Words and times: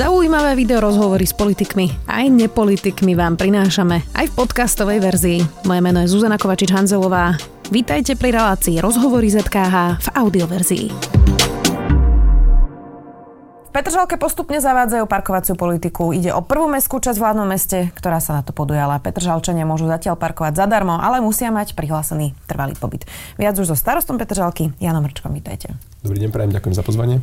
Zaujímavé 0.00 0.56
video 0.56 0.80
rozhovory 0.80 1.28
s 1.28 1.36
politikmi 1.36 2.08
aj 2.08 2.32
nepolitikmi 2.32 3.12
vám 3.12 3.36
prinášame 3.36 4.00
aj 4.16 4.32
v 4.32 4.36
podcastovej 4.40 4.96
verzii. 4.96 5.44
Moje 5.68 5.80
meno 5.84 6.00
je 6.00 6.08
Zuzana 6.08 6.40
Kovačič-Hanzelová. 6.40 7.36
Vítajte 7.68 8.16
pri 8.16 8.32
relácii 8.32 8.80
Rozhovory 8.80 9.28
ZKH 9.28 10.00
v 10.00 10.08
audioverzii. 10.16 10.86
V 13.68 13.70
Petržalke 13.76 14.16
postupne 14.16 14.56
zavádzajú 14.56 15.04
parkovaciu 15.04 15.52
politiku. 15.52 16.16
Ide 16.16 16.32
o 16.32 16.40
prvú 16.40 16.72
mestskú 16.72 16.96
časť 16.96 17.20
v 17.20 17.24
hlavnom 17.28 17.44
meste, 17.44 17.92
ktorá 17.92 18.24
sa 18.24 18.40
na 18.40 18.42
to 18.42 18.56
podujala. 18.56 19.04
Petržalčania 19.04 19.68
môžu 19.68 19.84
zatiaľ 19.84 20.16
parkovať 20.16 20.64
zadarmo, 20.64 20.96
ale 20.96 21.20
musia 21.20 21.52
mať 21.52 21.76
prihlásený 21.76 22.32
trvalý 22.48 22.72
pobyt. 22.72 23.04
Viac 23.36 23.52
už 23.60 23.68
so 23.68 23.76
starostom 23.76 24.16
Petržalky, 24.16 24.72
Janom 24.80 25.04
Rčkom, 25.04 25.36
vítajte. 25.36 25.76
Dobrý 26.00 26.24
deň, 26.24 26.32
prajem, 26.32 26.56
ďakujem 26.56 26.72
za 26.72 26.80
pozvanie. 26.88 27.20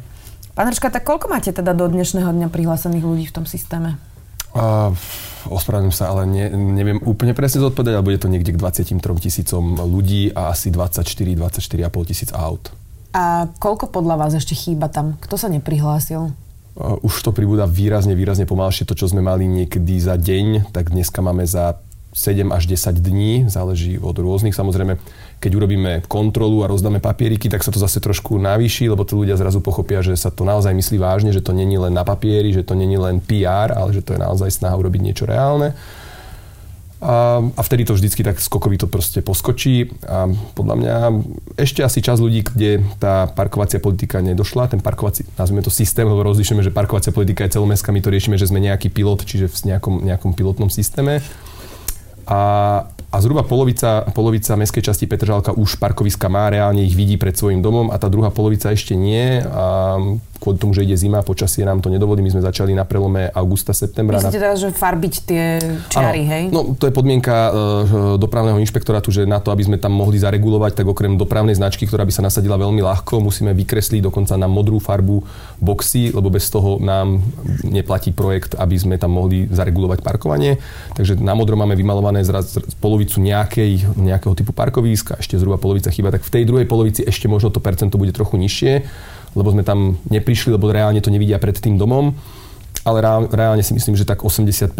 Pán 0.57 0.73
Rčka, 0.73 0.89
tak 0.89 1.05
koľko 1.05 1.29
máte 1.29 1.53
teda 1.53 1.77
do 1.77 1.85
dnešného 1.85 2.33
dňa 2.33 2.49
prihlásených 2.49 3.05
ľudí 3.05 3.29
v 3.29 3.35
tom 3.37 3.45
systéme? 3.45 4.01
Uh, 4.57 4.89
ospravedlňujem 5.53 5.93
sa, 5.93 6.09
ale 6.09 6.25
ne, 6.25 6.49
neviem 6.49 6.97
úplne 7.05 7.37
presne 7.37 7.61
zodpovedať, 7.61 7.93
ale 7.93 8.01
bude 8.01 8.17
to 8.17 8.25
niekde 8.25 8.57
k 8.57 8.61
23 8.89 8.97
tisícom 8.97 9.77
ľudí 9.85 10.33
a 10.33 10.49
asi 10.49 10.73
24-24,5 10.73 12.09
tisíc 12.09 12.33
aut. 12.33 12.73
A 13.13 13.53
koľko 13.61 13.93
podľa 13.93 14.17
vás 14.17 14.33
ešte 14.33 14.57
chýba 14.57 14.89
tam? 14.89 15.21
Kto 15.21 15.37
sa 15.37 15.45
neprihlásil? 15.45 16.33
Už 17.05 17.13
to 17.21 17.29
pribúda 17.29 17.69
výrazne, 17.69 18.17
výrazne 18.17 18.49
pomalšie. 18.49 18.89
To, 18.89 18.97
čo 18.97 19.05
sme 19.05 19.21
mali 19.21 19.45
niekedy 19.45 20.01
za 20.01 20.17
deň, 20.17 20.73
tak 20.73 20.89
dneska 20.89 21.21
máme 21.21 21.45
za 21.45 21.77
7 22.17 22.49
až 22.49 22.65
10 22.65 22.97
dní, 22.97 23.45
záleží 23.45 24.01
od 24.01 24.17
rôznych. 24.17 24.57
Samozrejme, 24.57 24.97
keď 25.37 25.51
urobíme 25.53 26.01
kontrolu 26.09 26.65
a 26.65 26.71
rozdáme 26.73 26.97
papieriky, 26.97 27.45
tak 27.45 27.61
sa 27.61 27.69
to 27.69 27.77
zase 27.77 28.01
trošku 28.01 28.41
navýši, 28.41 28.89
lebo 28.89 29.05
tí 29.05 29.13
ľudia 29.13 29.37
zrazu 29.37 29.61
pochopia, 29.61 30.01
že 30.01 30.17
sa 30.17 30.33
to 30.33 30.41
naozaj 30.41 30.73
myslí 30.73 30.97
vážne, 30.97 31.29
že 31.29 31.45
to 31.45 31.53
není 31.53 31.77
len 31.77 31.93
na 31.93 32.01
papieri, 32.01 32.49
že 32.49 32.65
to 32.65 32.73
není 32.73 32.97
len 32.97 33.21
PR, 33.21 33.69
ale 33.69 33.93
že 33.93 34.01
to 34.01 34.17
je 34.17 34.19
naozaj 34.19 34.49
snaha 34.49 34.73
urobiť 34.81 35.01
niečo 35.05 35.29
reálne. 35.29 35.77
A, 36.97 37.45
a 37.53 37.61
vtedy 37.61 37.85
to 37.85 37.93
vždycky 37.93 38.25
tak 38.25 38.41
skokový 38.41 38.81
to 38.81 38.89
proste 38.89 39.21
poskočí. 39.21 39.93
A 40.09 40.25
podľa 40.57 40.75
mňa 40.81 40.95
ešte 41.53 41.85
asi 41.85 42.01
čas 42.01 42.17
ľudí, 42.17 42.41
kde 42.41 42.81
tá 42.97 43.29
parkovacia 43.29 43.77
politika 43.77 44.17
nedošla, 44.25 44.73
ten 44.73 44.81
parkovací, 44.81 45.21
nazvime 45.37 45.61
to 45.61 45.69
systém, 45.69 46.09
lebo 46.09 46.25
rozlišujeme, 46.25 46.65
že 46.65 46.73
parkovacia 46.73 47.13
politika 47.13 47.45
je 47.45 47.61
celomestská, 47.61 47.93
my 47.93 48.01
to 48.01 48.09
riešime, 48.09 48.41
že 48.41 48.49
sme 48.49 48.57
nejaký 48.57 48.89
pilot, 48.89 49.21
čiže 49.29 49.45
v 49.45 49.77
nejakom, 49.77 50.01
nejakom 50.01 50.33
pilotnom 50.33 50.73
systéme 50.73 51.21
a, 52.27 52.39
a 53.07 53.17
zhruba 53.23 53.47
polovica, 53.47 54.03
polovica 54.11 54.59
mestskej 54.59 54.83
časti 54.91 55.07
Petržalka 55.07 55.55
už 55.55 55.79
parkoviska 55.79 56.27
má, 56.27 56.51
reálne 56.51 56.83
ich 56.83 56.93
vidí 56.93 57.15
pred 57.15 57.33
svojim 57.33 57.63
domom 57.63 57.87
a 57.89 57.95
tá 57.95 58.11
druhá 58.11 58.29
polovica 58.29 58.69
ešte 58.69 58.93
nie. 58.99 59.39
A 59.47 59.95
kvôli 60.37 60.61
tomu, 60.61 60.71
že 60.71 60.85
ide 60.85 60.93
zima, 60.93 61.25
počasie 61.25 61.65
nám 61.65 61.81
to 61.81 61.89
nedovolí. 61.89 62.21
My 62.21 62.29
sme 62.29 62.45
začali 62.45 62.77
na 62.77 62.85
prelome 62.85 63.25
augusta, 63.33 63.73
septembra. 63.73 64.21
Myslíte 64.21 64.37
teda, 64.37 64.53
že 64.53 64.69
farbiť 64.69 65.13
tie 65.25 65.43
čiary, 65.89 66.21
ano, 66.23 66.31
hej? 66.31 66.43
No, 66.53 66.59
to 66.77 66.85
je 66.85 66.93
podmienka 66.93 67.33
uh, 67.33 67.51
dopravného 68.21 68.61
inšpektorátu, 68.61 69.09
že 69.09 69.25
na 69.25 69.41
to, 69.41 69.49
aby 69.49 69.65
sme 69.65 69.77
tam 69.81 69.97
mohli 69.97 70.21
zaregulovať, 70.21 70.77
tak 70.77 70.85
okrem 70.85 71.17
dopravnej 71.17 71.57
značky, 71.57 71.89
ktorá 71.89 72.05
by 72.05 72.13
sa 72.13 72.21
nasadila 72.21 72.55
veľmi 72.55 72.85
ľahko, 72.85 73.17
musíme 73.17 73.51
vykresliť 73.57 74.05
dokonca 74.05 74.37
na 74.37 74.45
modrú 74.45 74.77
farbu 74.77 75.25
boxy, 75.57 76.13
lebo 76.13 76.29
bez 76.29 76.47
toho 76.53 76.77
nám 76.77 77.17
neplatí 77.65 78.13
projekt, 78.13 78.53
aby 78.61 78.77
sme 78.77 78.95
tam 79.01 79.17
mohli 79.17 79.49
zaregulovať 79.49 80.05
parkovanie. 80.05 80.61
Takže 80.93 81.17
na 81.17 81.33
modro 81.33 81.57
máme 81.57 81.73
vymalované 81.73 82.16
zraz 82.23 82.57
polovicu 82.81 83.19
nejakej, 83.19 83.97
nejakého 83.99 84.33
typu 84.37 84.55
parkoviska, 84.55 85.19
ešte 85.19 85.35
zhruba 85.35 85.59
polovica 85.59 85.91
chyba, 85.91 86.13
tak 86.13 86.23
v 86.23 86.33
tej 86.33 86.43
druhej 86.47 86.65
polovici 86.69 87.01
ešte 87.03 87.27
možno 87.27 87.51
to 87.51 87.59
percento 87.59 87.99
bude 87.99 88.15
trochu 88.15 88.39
nižšie 88.39 88.73
lebo 89.37 89.53
sme 89.53 89.61
tam 89.61 90.01
neprišli, 90.09 90.57
lebo 90.57 90.73
reálne 90.73 90.97
to 90.97 91.13
nevidia 91.13 91.37
pred 91.37 91.53
tým 91.53 91.77
domom. 91.77 92.17
Ale 92.87 93.03
reálne 93.27 93.59
si 93.67 93.75
myslím, 93.75 93.99
že 93.99 94.07
tak 94.07 94.23
85% 94.23 94.71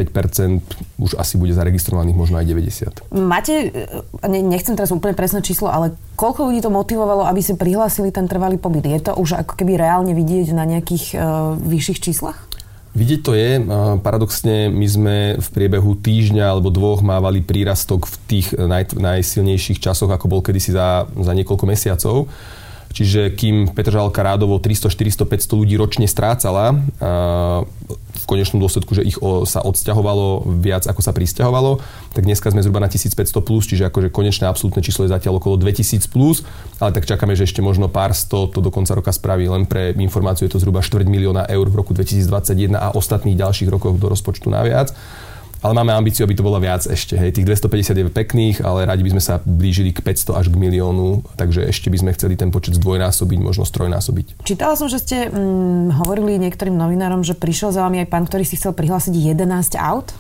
už 0.96 1.20
asi 1.20 1.36
bude 1.36 1.52
zaregistrovaných, 1.52 2.16
možno 2.16 2.40
aj 2.40 2.48
90%. 2.48 3.12
Máte, 3.12 3.68
e, 3.68 4.40
nechcem 4.48 4.80
teraz 4.80 4.95
úplne 4.95 5.11
presné 5.11 5.44
číslo, 5.44 5.67
ale 5.67 5.92
koľko 6.16 6.48
ľudí 6.48 6.64
to 6.64 6.72
motivovalo, 6.72 7.28
aby 7.28 7.44
si 7.44 7.60
prihlásili 7.60 8.16
ten 8.16 8.32
trvalý 8.32 8.56
pobyt? 8.56 8.88
Je 8.88 9.04
to 9.04 9.11
už 9.11 9.44
ako 9.44 9.60
keby 9.60 9.76
reálne 9.76 10.16
vidieť 10.16 10.56
na 10.56 10.64
nejakých 10.64 11.20
uh, 11.20 11.60
vyšších 11.60 12.00
číslach? 12.00 12.47
Vidieť 12.98 13.22
to 13.22 13.38
je. 13.38 13.62
Paradoxne 14.02 14.74
my 14.74 14.88
sme 14.90 15.16
v 15.38 15.48
priebehu 15.54 15.94
týždňa 16.02 16.50
alebo 16.50 16.74
dvoch 16.74 17.06
mávali 17.06 17.46
prírastok 17.46 18.10
v 18.10 18.16
tých 18.26 18.48
naj, 18.58 18.98
najsilnejších 18.98 19.78
časoch, 19.78 20.10
ako 20.10 20.26
bol 20.26 20.42
kedysi 20.42 20.74
za, 20.74 21.06
za 21.06 21.32
niekoľko 21.38 21.66
mesiacov. 21.70 22.26
Čiže 22.98 23.30
kým 23.38 23.78
Petržalka 23.78 24.26
rádovo 24.26 24.58
300, 24.58 24.90
400, 24.90 25.30
500 25.30 25.54
ľudí 25.54 25.78
ročne 25.78 26.10
strácala, 26.10 26.82
v 28.18 28.26
konečnom 28.26 28.58
dôsledku, 28.58 28.98
že 28.98 29.06
ich 29.06 29.22
sa 29.46 29.62
odsťahovalo 29.62 30.58
viac 30.58 30.90
ako 30.90 31.06
sa 31.06 31.14
pristahovalo, 31.14 31.78
tak 32.18 32.26
dneska 32.26 32.50
sme 32.50 32.66
zhruba 32.66 32.82
na 32.82 32.90
1500 32.90 33.38
plus, 33.46 33.70
čiže 33.70 33.86
akože 33.86 34.10
konečné 34.10 34.50
absolútne 34.50 34.82
číslo 34.82 35.06
je 35.06 35.14
zatiaľ 35.14 35.38
okolo 35.38 35.62
2000 35.62 36.10
plus, 36.10 36.42
ale 36.82 36.90
tak 36.90 37.06
čakáme, 37.06 37.38
že 37.38 37.46
ešte 37.46 37.62
možno 37.62 37.86
pár 37.86 38.18
sto 38.18 38.50
to 38.50 38.66
do 38.66 38.74
konca 38.74 38.98
roka 38.98 39.14
spraví. 39.14 39.46
Len 39.46 39.70
pre 39.70 39.94
informáciu 39.94 40.50
je 40.50 40.58
to 40.58 40.62
zhruba 40.66 40.82
4 40.82 41.06
milióna 41.06 41.46
eur 41.46 41.70
v 41.70 41.78
roku 41.78 41.94
2021 41.94 42.74
a 42.74 42.98
ostatných 42.98 43.38
ďalších 43.38 43.70
rokoch 43.70 44.02
do 44.02 44.10
rozpočtu 44.10 44.50
naviac 44.50 44.90
ale 45.62 45.73
máme 45.73 45.94
ambíciu, 45.94 46.23
aby 46.23 46.38
to 46.38 46.45
bolo 46.45 46.62
viac 46.62 46.86
ešte. 46.86 47.18
Hej. 47.18 47.38
Tých 47.38 47.45
250 47.45 47.98
je 47.98 48.06
pekných, 48.10 48.58
ale 48.62 48.86
radi 48.86 49.02
by 49.02 49.18
sme 49.18 49.23
sa 49.23 49.42
blížili 49.42 49.92
k 49.92 50.06
500 50.06 50.40
až 50.40 50.45
k 50.54 50.56
miliónu, 50.56 51.26
takže 51.36 51.66
ešte 51.66 51.90
by 51.90 51.98
sme 51.98 52.12
chceli 52.14 52.38
ten 52.38 52.54
počet 52.54 52.78
zdvojnásobiť, 52.78 53.40
možno 53.42 53.66
strojnásobiť. 53.66 54.46
Čítala 54.46 54.78
som, 54.78 54.88
že 54.88 55.02
ste 55.02 55.28
hm, 55.30 55.98
hovorili 56.04 56.38
niektorým 56.38 56.76
novinárom, 56.76 57.26
že 57.26 57.34
prišiel 57.34 57.73
za 57.73 57.82
vami 57.86 58.06
aj 58.06 58.08
pán, 58.10 58.26
ktorý 58.30 58.46
si 58.46 58.56
chcel 58.60 58.78
prihlásiť 58.78 59.14
11 59.14 59.78
aut? 59.78 60.14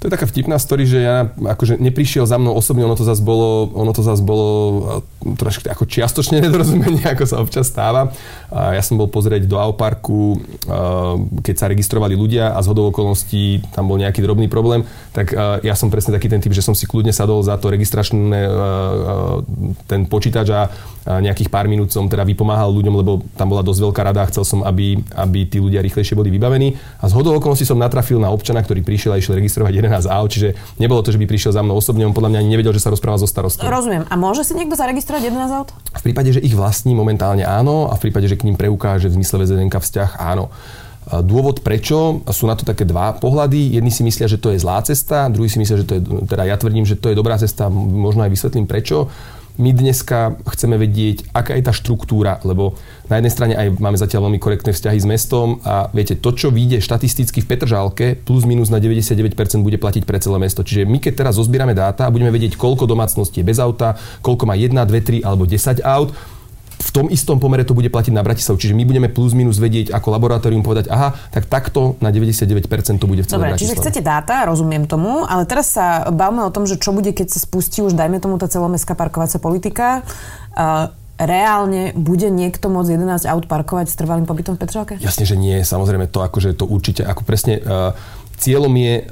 To 0.00 0.08
je 0.08 0.16
taká 0.16 0.24
vtipná 0.24 0.56
story, 0.56 0.88
že 0.88 1.04
ja 1.04 1.28
akože 1.28 1.76
neprišiel 1.76 2.24
za 2.24 2.40
mnou 2.40 2.56
osobne, 2.56 2.88
ono 2.88 2.96
to 2.96 3.04
zase 3.04 3.20
bolo, 3.20 3.68
ono 3.76 3.92
to 3.92 4.00
zase 4.00 4.24
bolo 4.24 4.48
e, 4.48 5.36
trošku 5.36 5.68
ako 5.68 5.84
čiastočne 5.84 6.40
nedorozumenie, 6.44 7.04
ako 7.04 7.24
sa 7.28 7.36
občas 7.36 7.68
stáva. 7.68 8.08
A 8.48 8.72
ja 8.72 8.80
som 8.80 8.96
bol 8.96 9.12
pozrieť 9.12 9.44
do 9.44 9.60
Auparku, 9.60 10.40
keď 11.44 11.54
sa 11.54 11.70
registrovali 11.70 12.16
ľudia 12.16 12.56
a 12.56 12.58
z 12.64 12.66
hodou 12.72 12.88
okolností 12.90 13.60
tam 13.76 13.92
bol 13.92 14.00
nejaký 14.00 14.24
drobný 14.24 14.48
problém, 14.50 14.82
tak 15.14 15.30
ja 15.62 15.74
som 15.78 15.92
presne 15.92 16.16
taký 16.16 16.26
ten 16.26 16.42
typ, 16.42 16.50
že 16.50 16.64
som 16.64 16.74
si 16.74 16.88
kľudne 16.88 17.14
sadol 17.14 17.44
za 17.46 17.54
to 17.62 17.70
registračné 17.70 18.42
ten 19.86 20.10
počítač 20.10 20.48
a 20.50 20.66
nejakých 21.06 21.48
pár 21.48 21.64
minút 21.64 21.90
som 21.90 22.06
teda 22.06 22.28
vypomáhal 22.28 22.68
ľuďom, 22.70 22.94
lebo 23.00 23.24
tam 23.34 23.48
bola 23.48 23.64
dosť 23.64 23.80
veľká 23.88 24.02
rada 24.04 24.20
a 24.22 24.30
chcel 24.30 24.44
som, 24.44 24.60
aby, 24.62 25.00
aby 25.16 25.48
tí 25.48 25.56
ľudia 25.56 25.80
rýchlejšie 25.80 26.12
boli 26.12 26.28
vybavení. 26.28 26.76
A 27.00 27.08
z 27.08 27.16
hodou 27.16 27.32
okolností 27.40 27.64
som 27.64 27.80
natrafil 27.80 28.20
na 28.20 28.28
občana, 28.28 28.60
ktorý 28.60 28.84
prišiel 28.84 29.16
a 29.16 29.20
išiel 29.20 29.40
registrovať 29.40 29.72
11 29.90 30.06
aut, 30.06 30.30
čiže 30.30 30.54
nebolo 30.78 31.02
to, 31.02 31.10
že 31.10 31.18
by 31.18 31.26
prišiel 31.26 31.50
za 31.50 31.66
mnou 31.66 31.74
osobne, 31.74 32.06
on 32.06 32.14
podľa 32.14 32.30
mňa 32.30 32.38
ani 32.46 32.50
nevedel, 32.54 32.70
že 32.70 32.86
sa 32.86 32.94
rozpráva 32.94 33.18
so 33.18 33.26
starostom. 33.26 33.66
Rozumiem. 33.66 34.06
A 34.06 34.14
môže 34.14 34.46
si 34.46 34.54
niekto 34.54 34.78
zaregistrovať 34.78 35.34
11 35.34 35.58
aut? 35.58 35.74
V 35.74 36.02
prípade, 36.06 36.30
že 36.30 36.40
ich 36.40 36.54
vlastní 36.54 36.94
momentálne 36.94 37.42
áno 37.42 37.90
a 37.90 37.98
v 37.98 38.08
prípade, 38.08 38.30
že 38.30 38.38
k 38.38 38.46
ním 38.46 38.54
preukáže 38.54 39.10
v 39.10 39.18
zmysle 39.18 39.42
VZNK 39.42 39.74
vzťah 39.82 40.10
áno. 40.22 40.54
Dôvod 41.10 41.66
prečo, 41.66 42.22
sú 42.30 42.46
na 42.46 42.54
to 42.54 42.62
také 42.62 42.86
dva 42.86 43.16
pohľady. 43.18 43.74
Jedni 43.74 43.90
si 43.90 44.06
myslia, 44.06 44.30
že 44.30 44.38
to 44.38 44.54
je 44.54 44.62
zlá 44.62 44.78
cesta, 44.86 45.26
druhý 45.26 45.50
si 45.50 45.58
myslia, 45.58 45.82
že 45.82 45.86
to 45.88 45.98
je, 45.98 46.00
teda 46.28 46.46
ja 46.46 46.54
tvrdím, 46.54 46.86
že 46.86 46.94
to 46.94 47.10
je 47.10 47.18
dobrá 47.18 47.34
cesta, 47.34 47.66
možno 47.72 48.22
aj 48.22 48.30
vysvetlím 48.30 48.70
prečo 48.70 49.10
my 49.56 49.70
dneska 49.74 50.38
chceme 50.54 50.78
vedieť, 50.78 51.30
aká 51.34 51.58
je 51.58 51.64
tá 51.66 51.72
štruktúra, 51.74 52.38
lebo 52.46 52.78
na 53.10 53.18
jednej 53.18 53.32
strane 53.34 53.54
aj 53.58 53.82
máme 53.82 53.98
zatiaľ 53.98 54.30
veľmi 54.30 54.38
korektné 54.38 54.70
vzťahy 54.70 54.98
s 55.02 55.06
mestom 55.08 55.58
a 55.66 55.90
viete, 55.90 56.14
to, 56.14 56.30
čo 56.30 56.54
vyjde 56.54 56.78
štatisticky 56.78 57.42
v 57.42 57.48
Petržálke, 57.50 58.06
plus 58.22 58.46
minus 58.46 58.70
na 58.70 58.78
99% 58.78 59.34
bude 59.66 59.80
platiť 59.80 60.06
pre 60.06 60.22
celé 60.22 60.38
mesto. 60.38 60.62
Čiže 60.62 60.86
my 60.86 61.02
keď 61.02 61.26
teraz 61.26 61.34
zozbierame 61.40 61.74
dáta 61.74 62.06
a 62.06 62.12
budeme 62.14 62.30
vedieť, 62.30 62.54
koľko 62.54 62.86
domácností 62.86 63.42
je 63.42 63.48
bez 63.48 63.58
auta, 63.58 63.98
koľko 64.22 64.46
má 64.46 64.54
1, 64.54 64.70
2, 64.70 65.24
3 65.24 65.26
alebo 65.26 65.48
10 65.48 65.82
aut, 65.82 66.14
v 66.80 66.90
tom 66.90 67.06
istom 67.12 67.36
pomere 67.36 67.62
to 67.68 67.76
bude 67.76 67.92
platiť 67.92 68.12
na 68.16 68.24
Bratislavu. 68.24 68.56
Čiže 68.56 68.72
my 68.72 68.88
budeme 68.88 69.08
plus 69.12 69.36
minus 69.36 69.60
vedieť 69.60 69.92
ako 69.92 70.08
laboratórium 70.16 70.64
povedať, 70.64 70.88
aha, 70.88 71.12
tak 71.28 71.44
takto 71.46 72.00
na 72.00 72.08
99% 72.08 72.96
to 72.96 73.06
bude 73.06 73.22
v 73.22 73.28
celej 73.28 73.52
Dobre, 73.52 73.60
čiže 73.60 73.76
chcete 73.76 74.00
dáta, 74.00 74.48
rozumiem 74.48 74.88
tomu, 74.88 75.28
ale 75.28 75.44
teraz 75.44 75.76
sa 75.76 76.08
bavme 76.08 76.40
o 76.40 76.50
tom, 76.50 76.64
že 76.64 76.80
čo 76.80 76.96
bude, 76.96 77.12
keď 77.12 77.28
sa 77.28 77.38
spustí 77.38 77.84
už, 77.84 77.92
dajme 77.92 78.18
tomu, 78.18 78.40
tá 78.40 78.48
celomestská 78.48 78.96
parkovacia 78.96 79.36
politika. 79.36 80.00
Uh, 80.56 80.88
reálne 81.20 81.92
bude 81.92 82.32
niekto 82.32 82.72
môcť 82.72 82.96
11 82.96 83.28
aut 83.28 83.44
parkovať 83.44 83.92
s 83.92 83.94
trvalým 84.00 84.24
pobytom 84.24 84.56
v 84.56 84.60
Petržalke? 84.64 84.94
Jasne, 84.96 85.28
že 85.28 85.36
nie. 85.36 85.60
Samozrejme 85.60 86.08
to 86.08 86.24
akože 86.24 86.56
to 86.56 86.64
určite, 86.64 87.04
ako 87.04 87.28
presne 87.28 87.60
uh, 87.60 87.92
cieľom 88.40 88.72
je 88.72 89.04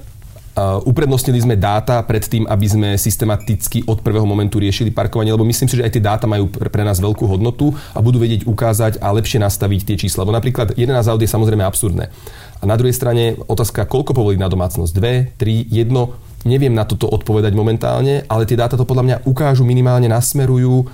uprednostnili 0.58 1.38
sme 1.44 1.54
dáta 1.60 2.00
pred 2.02 2.24
tým, 2.24 2.48
aby 2.48 2.66
sme 2.66 2.88
systematicky 2.96 3.84
od 3.86 4.00
prvého 4.00 4.24
momentu 4.24 4.58
riešili 4.58 4.90
parkovanie, 4.90 5.30
lebo 5.30 5.46
myslím 5.46 5.68
si, 5.68 5.78
že 5.78 5.84
aj 5.84 5.92
tie 5.94 6.02
dáta 6.02 6.26
majú 6.26 6.48
pre 6.48 6.82
nás 6.82 6.98
veľkú 6.98 7.24
hodnotu 7.28 7.76
a 7.94 8.00
budú 8.00 8.18
vedieť 8.18 8.48
ukázať 8.48 8.98
a 8.98 9.12
lepšie 9.12 9.38
nastaviť 9.44 9.80
tie 9.84 9.96
čísla. 10.00 10.24
Lebo 10.24 10.34
napríklad 10.34 10.74
11 10.74 10.88
aut 11.10 11.20
je 11.20 11.30
samozrejme 11.30 11.62
absurdné. 11.62 12.10
A 12.58 12.64
na 12.66 12.74
druhej 12.74 12.96
strane 12.96 13.38
otázka, 13.46 13.86
koľko 13.86 14.16
povoliť 14.16 14.40
na 14.40 14.50
domácnosť? 14.50 14.92
Dve, 14.94 15.30
tri, 15.38 15.62
jedno? 15.68 16.18
Neviem 16.42 16.74
na 16.74 16.86
toto 16.86 17.10
odpovedať 17.10 17.54
momentálne, 17.54 18.24
ale 18.30 18.46
tie 18.46 18.58
dáta 18.58 18.78
to 18.78 18.86
podľa 18.86 19.04
mňa 19.04 19.16
ukážu, 19.26 19.66
minimálne 19.66 20.06
nasmerujú 20.10 20.86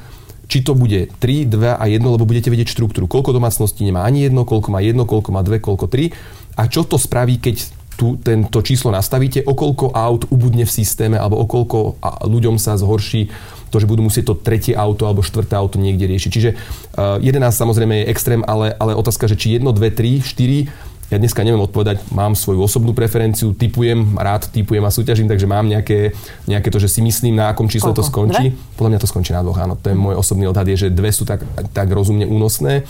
či 0.45 0.61
to 0.61 0.77
bude 0.77 1.09
3, 1.25 1.49
2 1.49 1.81
a 1.81 1.85
1, 1.89 2.05
lebo 2.05 2.29
budete 2.29 2.53
vedieť 2.53 2.77
štruktúru. 2.77 3.09
Koľko 3.09 3.33
domácností 3.33 3.81
nemá 3.81 4.05
ani 4.05 4.29
jedno, 4.29 4.45
koľko 4.45 4.69
má 4.77 4.85
jedno, 4.85 5.09
koľko 5.09 5.33
má 5.33 5.41
dve, 5.41 5.57
koľko 5.57 5.89
tri. 5.89 6.13
A 6.55 6.69
čo 6.69 6.85
to 6.85 7.01
spraví, 7.01 7.41
keď 7.41 7.65
tu 7.95 8.19
tento 8.19 8.59
číslo 8.61 8.91
nastavíte, 8.91 9.47
o 9.47 9.55
koľko 9.55 9.95
aut 9.95 10.27
ubudne 10.31 10.67
v 10.67 10.73
systéme 10.73 11.17
alebo 11.19 11.39
o 11.39 11.47
koľko 11.47 11.99
ľuďom 12.27 12.59
sa 12.59 12.75
zhorší 12.75 13.31
to, 13.71 13.83
že 13.83 13.91
budú 13.91 14.07
musieť 14.07 14.31
to 14.31 14.39
tretie 14.39 14.75
auto 14.79 15.11
alebo 15.11 15.27
štvrté 15.27 15.59
auto 15.59 15.83
niekde 15.83 16.07
riešiť. 16.07 16.31
Čiže 16.31 16.51
uh, 16.95 17.19
eh, 17.19 17.35
11 17.35 17.51
samozrejme 17.51 17.95
je 18.03 18.11
extrém, 18.11 18.41
ale, 18.47 18.71
ale 18.79 18.95
otázka, 18.95 19.27
že 19.27 19.35
či 19.35 19.59
1, 19.59 19.67
2, 19.67 19.75
3, 19.75 20.23
4 20.23 20.95
ja 21.13 21.21
dneska 21.21 21.45
neviem 21.45 21.61
odpovedať, 21.61 22.01
mám 22.17 22.33
svoju 22.33 22.65
osobnú 22.65 22.97
preferenciu, 22.97 23.53
typujem, 23.53 24.17
rád 24.17 24.49
typujem 24.49 24.81
a 24.83 24.91
súťažím, 24.91 25.29
takže 25.29 25.45
mám 25.45 25.69
nejaké, 25.69 26.17
nejaké 26.49 26.73
to, 26.73 26.81
že 26.81 26.89
si 26.89 27.05
myslím, 27.05 27.37
na 27.37 27.53
akom 27.53 27.69
čísle 27.69 27.93
Koľko? 27.93 28.01
to 28.01 28.09
skončí. 28.09 28.47
Dve? 28.57 28.75
Podľa 28.81 28.91
mňa 28.97 29.01
to 29.05 29.11
skončí 29.13 29.31
na 29.37 29.45
dvoch, 29.45 29.61
áno. 29.61 29.77
To 29.77 29.87
je 29.93 29.97
môj 30.01 30.17
osobný 30.17 30.49
odhad, 30.49 30.65
je, 30.65 30.89
že 30.89 30.89
dve 30.89 31.13
sú 31.13 31.29
tak, 31.29 31.45
tak 31.77 31.93
rozumne 31.93 32.25
únosné 32.25 32.89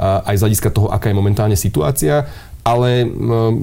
aj 0.00 0.34
z 0.34 0.42
hľadiska 0.42 0.68
toho, 0.74 0.90
aká 0.90 1.12
je 1.12 1.16
momentálne 1.16 1.54
situácia 1.54 2.26
ale 2.64 3.04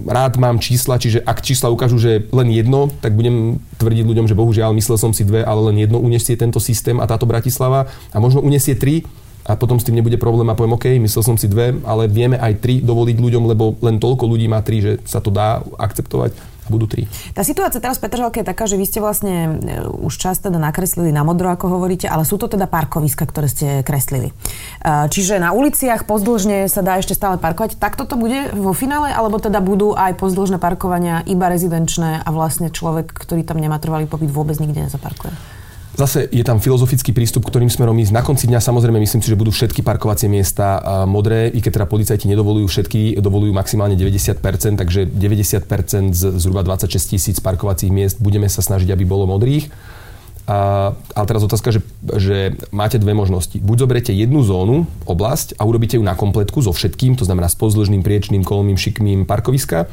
rád 0.06 0.38
mám 0.38 0.62
čísla, 0.62 1.02
čiže 1.02 1.26
ak 1.26 1.42
čísla 1.42 1.74
ukážu, 1.74 1.98
že 1.98 2.30
len 2.30 2.54
jedno, 2.54 2.94
tak 3.02 3.18
budem 3.18 3.58
tvrdiť 3.82 4.06
ľuďom, 4.06 4.30
že 4.30 4.38
bohužiaľ 4.38 4.78
myslel 4.78 4.98
som 5.02 5.12
si 5.12 5.26
dve, 5.26 5.42
ale 5.42 5.74
len 5.74 5.82
jedno 5.82 5.98
uniesie 5.98 6.38
tento 6.38 6.62
systém 6.62 7.02
a 7.02 7.10
táto 7.10 7.26
Bratislava. 7.26 7.90
A 8.14 8.18
možno 8.22 8.46
uniesie 8.46 8.78
tri 8.78 9.02
a 9.42 9.58
potom 9.58 9.82
s 9.82 9.86
tým 9.90 9.98
nebude 9.98 10.22
problém 10.22 10.46
a 10.48 10.54
poviem, 10.54 10.78
OK, 10.78 10.86
myslel 11.02 11.24
som 11.26 11.34
si 11.34 11.50
dve, 11.50 11.74
ale 11.82 12.06
vieme 12.06 12.38
aj 12.38 12.62
tri 12.62 12.78
dovoliť 12.78 13.18
ľuďom, 13.18 13.44
lebo 13.50 13.74
len 13.82 13.98
toľko 13.98 14.30
ľudí 14.30 14.46
má 14.46 14.62
tri, 14.62 14.86
že 14.86 15.02
sa 15.10 15.18
to 15.18 15.34
dá 15.34 15.66
akceptovať 15.82 16.38
budú 16.70 16.86
tri. 16.86 17.10
Tá 17.34 17.42
situácia 17.42 17.82
teraz 17.82 17.98
v 17.98 18.06
Petržalke 18.06 18.44
je 18.44 18.50
taká, 18.50 18.70
že 18.70 18.78
vy 18.78 18.86
ste 18.86 19.00
vlastne 19.02 19.58
e, 19.58 19.82
už 19.88 20.14
čas 20.20 20.38
teda 20.38 20.62
nakreslili 20.62 21.10
na 21.10 21.26
modro, 21.26 21.50
ako 21.50 21.80
hovoríte, 21.80 22.06
ale 22.06 22.28
sú 22.28 22.38
to 22.38 22.52
teda 22.52 22.70
parkoviska, 22.70 23.26
ktoré 23.26 23.48
ste 23.50 23.68
kreslili. 23.82 24.30
E, 24.30 24.34
čiže 25.10 25.42
na 25.42 25.56
uliciach 25.56 26.06
pozdĺžne 26.06 26.70
sa 26.70 26.86
dá 26.86 27.02
ešte 27.02 27.18
stále 27.18 27.42
parkovať. 27.42 27.82
Takto 27.82 28.06
to 28.06 28.20
bude 28.20 28.54
vo 28.54 28.76
finále, 28.76 29.10
alebo 29.10 29.42
teda 29.42 29.64
budú 29.64 29.98
aj 29.98 30.20
pozdĺžne 30.22 30.62
parkovania 30.62 31.26
iba 31.26 31.50
rezidenčné 31.50 32.22
a 32.22 32.30
vlastne 32.30 32.70
človek, 32.70 33.10
ktorý 33.10 33.42
tam 33.42 33.58
nemá 33.58 33.82
trvalý 33.82 34.06
pobyt, 34.06 34.30
vôbec 34.30 34.60
nikde 34.62 34.86
nezaparkuje? 34.86 35.61
Zase 35.92 36.32
je 36.32 36.40
tam 36.48 36.64
filozofický 36.64 37.12
prístup, 37.12 37.44
ktorým 37.44 37.68
smerom 37.68 38.00
ísť. 38.00 38.16
Na 38.16 38.24
konci 38.24 38.48
dňa 38.48 38.64
samozrejme 38.64 38.96
myslím 39.04 39.20
si, 39.20 39.28
že 39.28 39.36
budú 39.36 39.52
všetky 39.52 39.84
parkovacie 39.84 40.32
miesta 40.32 40.80
modré, 41.04 41.52
i 41.52 41.60
keď 41.60 41.84
teda 41.84 41.88
policajti 41.92 42.32
nedovolujú 42.32 42.68
všetky, 42.72 43.20
dovolujú 43.20 43.52
maximálne 43.52 44.00
90%, 44.00 44.80
takže 44.80 45.12
90% 45.12 46.16
z 46.16 46.24
zhruba 46.40 46.64
26 46.64 46.96
tisíc 46.96 47.38
parkovacích 47.44 47.92
miest 47.92 48.24
budeme 48.24 48.48
sa 48.48 48.64
snažiť, 48.64 48.88
aby 48.88 49.04
bolo 49.04 49.28
modrých. 49.28 49.68
A, 50.48 50.92
ale 50.96 51.26
teraz 51.28 51.44
otázka, 51.44 51.76
že, 51.76 51.84
že 52.18 52.56
máte 52.72 52.96
dve 52.96 53.12
možnosti. 53.12 53.60
Buď 53.60 53.86
zoberete 53.86 54.16
jednu 54.16 54.48
zónu, 54.48 54.88
oblasť 55.04 55.60
a 55.60 55.68
urobíte 55.68 56.00
ju 56.00 56.04
na 56.08 56.16
kompletku 56.16 56.64
so 56.64 56.72
všetkým, 56.72 57.20
to 57.20 57.28
znamená 57.28 57.52
s 57.52 57.60
pozdĺžným, 57.60 58.00
priečným, 58.00 58.48
kolmým, 58.48 58.80
šikmým 58.80 59.28
parkoviska 59.28 59.92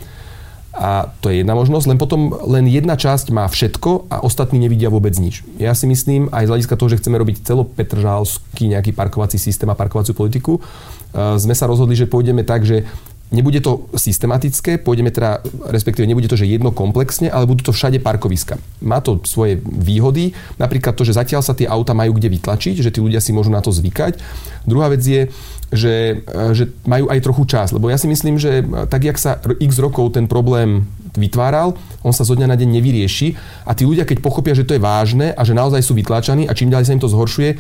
a 0.77 1.11
to 1.25 1.33
je 1.33 1.41
jedna 1.43 1.57
možnosť, 1.57 1.87
len 1.91 1.99
potom 1.99 2.31
len 2.45 2.69
jedna 2.69 2.95
časť 2.95 3.33
má 3.33 3.49
všetko 3.49 4.13
a 4.13 4.21
ostatní 4.21 4.61
nevidia 4.61 4.93
vôbec 4.93 5.17
nič. 5.17 5.43
Ja 5.57 5.73
si 5.73 5.89
myslím, 5.89 6.29
aj 6.31 6.45
z 6.45 6.51
hľadiska 6.55 6.77
toho, 6.77 6.93
že 6.93 7.01
chceme 7.01 7.19
robiť 7.19 7.43
celopetržalský 7.43 8.77
nejaký 8.77 8.93
parkovací 8.93 9.41
systém 9.41 9.67
a 9.73 9.79
parkovaciu 9.79 10.13
politiku, 10.15 10.61
e, 10.61 11.41
sme 11.41 11.57
sa 11.57 11.67
rozhodli, 11.67 11.97
že 11.97 12.07
pôjdeme 12.07 12.45
tak, 12.45 12.69
že 12.69 12.85
Nebude 13.29 13.61
to 13.61 13.93
systematické, 13.93 14.81
pôjdeme 14.81 15.13
teda, 15.13 15.45
respektíve 15.69 16.09
nebude 16.09 16.33
to, 16.33 16.41
že 16.41 16.49
jedno 16.49 16.73
komplexne, 16.73 17.29
ale 17.29 17.45
budú 17.45 17.69
to 17.69 17.77
všade 17.77 18.01
parkoviska. 18.01 18.57
Má 18.81 19.05
to 19.05 19.21
svoje 19.29 19.61
výhody, 19.61 20.33
napríklad 20.57 20.97
to, 20.97 21.05
že 21.05 21.13
zatiaľ 21.13 21.45
sa 21.45 21.53
tie 21.53 21.69
auta 21.69 21.93
majú 21.93 22.17
kde 22.17 22.33
vytlačiť, 22.33 22.81
že 22.81 22.89
tí 22.89 23.05
ľudia 23.05 23.21
si 23.21 23.37
môžu 23.37 23.53
na 23.53 23.61
to 23.61 23.69
zvykať. 23.69 24.17
Druhá 24.65 24.89
vec 24.89 25.05
je, 25.05 25.29
že, 25.69 26.25
že 26.57 26.73
majú 26.89 27.13
aj 27.13 27.21
trochu 27.21 27.45
čas, 27.45 27.69
lebo 27.77 27.93
ja 27.93 28.01
si 28.01 28.09
myslím, 28.09 28.41
že 28.41 28.65
tak, 28.89 29.05
jak 29.05 29.21
sa 29.21 29.37
x 29.61 29.77
rokov 29.77 30.17
ten 30.17 30.25
problém 30.25 30.89
vytváral, 31.13 31.77
on 32.01 32.15
sa 32.15 32.25
zo 32.25 32.33
dňa 32.33 32.49
na 32.49 32.57
deň 32.57 32.81
nevyrieši 32.81 33.29
a 33.69 33.77
tí 33.77 33.85
ľudia, 33.85 34.09
keď 34.09 34.25
pochopia, 34.25 34.57
že 34.57 34.65
to 34.65 34.73
je 34.73 34.81
vážne 34.81 35.35
a 35.35 35.43
že 35.45 35.53
naozaj 35.53 35.85
sú 35.85 35.93
vytlačaní 35.93 36.49
a 36.49 36.57
čím 36.57 36.73
ďalej 36.73 36.87
sa 36.89 36.95
im 36.97 37.03
to 37.03 37.11
zhoršuje, 37.11 37.51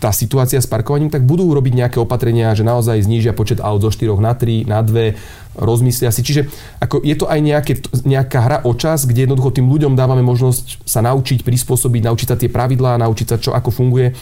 tá 0.00 0.10
situácia 0.16 0.56
s 0.56 0.64
parkovaním, 0.64 1.12
tak 1.12 1.28
budú 1.28 1.44
robiť 1.52 1.76
nejaké 1.76 1.98
opatrenia, 2.00 2.56
že 2.56 2.64
naozaj 2.64 3.04
znížia 3.04 3.36
počet 3.36 3.60
aut 3.60 3.84
zo 3.84 3.92
4 3.92 4.16
na 4.16 4.32
3, 4.32 4.64
na 4.64 4.80
2, 4.80 5.60
rozmyslia 5.60 6.08
si. 6.08 6.24
Čiže 6.24 6.48
ako 6.80 7.04
je 7.04 7.14
to 7.20 7.28
aj 7.28 7.38
nejaké, 7.44 7.72
nejaká 8.08 8.38
hra 8.40 8.58
o 8.64 8.72
čas, 8.72 9.04
kde 9.04 9.28
jednoducho 9.28 9.52
tým 9.52 9.68
ľuďom 9.68 9.92
dávame 9.92 10.24
možnosť 10.24 10.88
sa 10.88 11.04
naučiť, 11.04 11.44
prispôsobiť, 11.44 12.08
naučiť 12.08 12.28
sa 12.32 12.40
tie 12.40 12.48
pravidlá, 12.48 12.96
naučiť 12.96 13.26
sa, 13.28 13.36
čo 13.36 13.52
ako 13.52 13.68
funguje. 13.68 14.16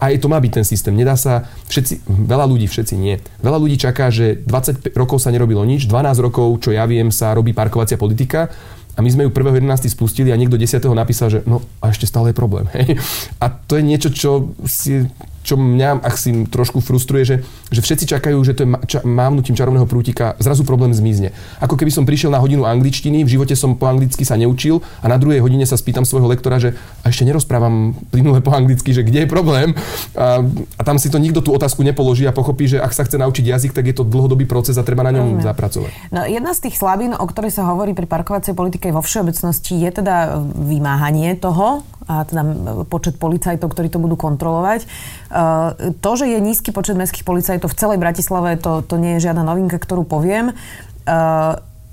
A 0.00 0.16
aj 0.16 0.24
to 0.24 0.32
má 0.32 0.40
byť 0.40 0.52
ten 0.56 0.64
systém. 0.64 0.96
Nedá 0.96 1.12
sa, 1.14 1.44
všetci, 1.68 2.08
veľa 2.08 2.48
ľudí, 2.48 2.66
všetci 2.66 2.94
nie. 2.96 3.20
Veľa 3.44 3.58
ľudí 3.60 3.76
čaká, 3.76 4.08
že 4.08 4.40
25 4.48 4.96
rokov 4.96 5.20
sa 5.20 5.28
nerobilo 5.28 5.60
nič, 5.62 5.84
12 5.84 6.24
rokov, 6.24 6.56
čo 6.64 6.72
ja 6.72 6.88
viem, 6.88 7.12
sa 7.12 7.36
robí 7.36 7.52
parkovacia 7.52 8.00
politika 8.00 8.48
a 8.96 9.02
my 9.02 9.08
sme 9.10 9.22
ju 9.26 9.30
1.11. 9.30 9.90
spustili 9.90 10.34
a 10.34 10.36
niekto 10.38 10.58
10. 10.58 10.82
napísal, 10.94 11.30
že 11.30 11.38
no 11.46 11.62
a 11.78 11.90
ešte 11.94 12.06
stále 12.06 12.30
je 12.30 12.36
problém. 12.36 12.66
Hej. 12.76 12.98
A 13.38 13.50
to 13.50 13.78
je 13.78 13.82
niečo, 13.86 14.08
čo 14.10 14.52
si 14.66 15.06
čo 15.40 15.56
mňa 15.56 16.04
asi 16.04 16.44
trošku 16.44 16.84
frustruje, 16.84 17.24
že, 17.24 17.36
že 17.72 17.80
všetci 17.80 18.04
čakajú, 18.12 18.36
že 18.44 18.52
to 18.52 18.60
je 18.64 18.68
ča, 18.84 19.00
mávnutím 19.08 19.56
čarovného 19.56 19.88
prútika, 19.88 20.36
zrazu 20.36 20.68
problém 20.68 20.92
zmizne. 20.92 21.32
Ako 21.64 21.80
keby 21.80 21.88
som 21.88 22.04
prišiel 22.04 22.28
na 22.28 22.38
hodinu 22.38 22.68
angličtiny, 22.68 23.24
v 23.24 23.32
živote 23.40 23.56
som 23.56 23.72
po 23.72 23.88
anglicky 23.88 24.20
sa 24.28 24.36
neučil 24.36 24.84
a 25.00 25.08
na 25.08 25.16
druhej 25.16 25.40
hodine 25.40 25.64
sa 25.64 25.80
spýtam 25.80 26.04
svojho 26.04 26.28
lektora, 26.28 26.60
že 26.60 26.76
a 27.00 27.08
ešte 27.08 27.24
nerozprávam 27.24 27.96
plynule 28.12 28.44
po 28.44 28.52
anglicky, 28.52 28.92
že 28.92 29.00
kde 29.00 29.24
je 29.24 29.28
problém. 29.32 29.72
A, 30.12 30.44
a 30.76 30.82
tam 30.84 31.00
si 31.00 31.08
to 31.08 31.16
nikto 31.16 31.40
tú 31.40 31.56
otázku 31.56 31.80
nepoloží 31.80 32.28
a 32.28 32.36
pochopí, 32.36 32.68
že 32.68 32.76
ak 32.76 32.92
sa 32.92 33.08
chce 33.08 33.16
naučiť 33.16 33.44
jazyk, 33.48 33.72
tak 33.72 33.88
je 33.88 33.96
to 33.96 34.04
dlhodobý 34.04 34.44
proces 34.44 34.76
a 34.76 34.84
treba 34.84 35.02
na 35.08 35.16
ňom 35.16 35.40
Rozumiem. 35.40 35.48
zapracovať. 35.48 35.90
No, 36.12 36.28
jedna 36.28 36.52
z 36.52 36.68
tých 36.68 36.76
slabín, 36.76 37.16
o 37.16 37.24
ktorej 37.24 37.56
sa 37.56 37.64
hovorí 37.64 37.96
pri 37.96 38.04
parkovacej 38.04 38.52
politike 38.52 38.79
vo 38.88 39.04
všeobecnosti, 39.04 39.76
je 39.76 39.90
teda 39.92 40.40
vymáhanie 40.40 41.36
toho, 41.36 41.84
a 42.08 42.24
teda 42.24 42.42
počet 42.88 43.20
policajtov, 43.20 43.70
ktorí 43.70 43.92
to 43.92 44.00
budú 44.00 44.16
kontrolovať. 44.16 44.88
Uh, 45.30 45.94
to, 46.00 46.10
že 46.16 46.26
je 46.26 46.42
nízky 46.42 46.72
počet 46.72 46.96
mestských 46.96 47.22
policajtov 47.22 47.70
v 47.70 47.78
celej 47.78 47.98
Bratislave, 48.00 48.56
to, 48.56 48.80
to 48.82 48.96
nie 48.98 49.20
je 49.20 49.30
žiadna 49.30 49.46
novinka, 49.46 49.78
ktorú 49.78 50.02
poviem. 50.08 50.56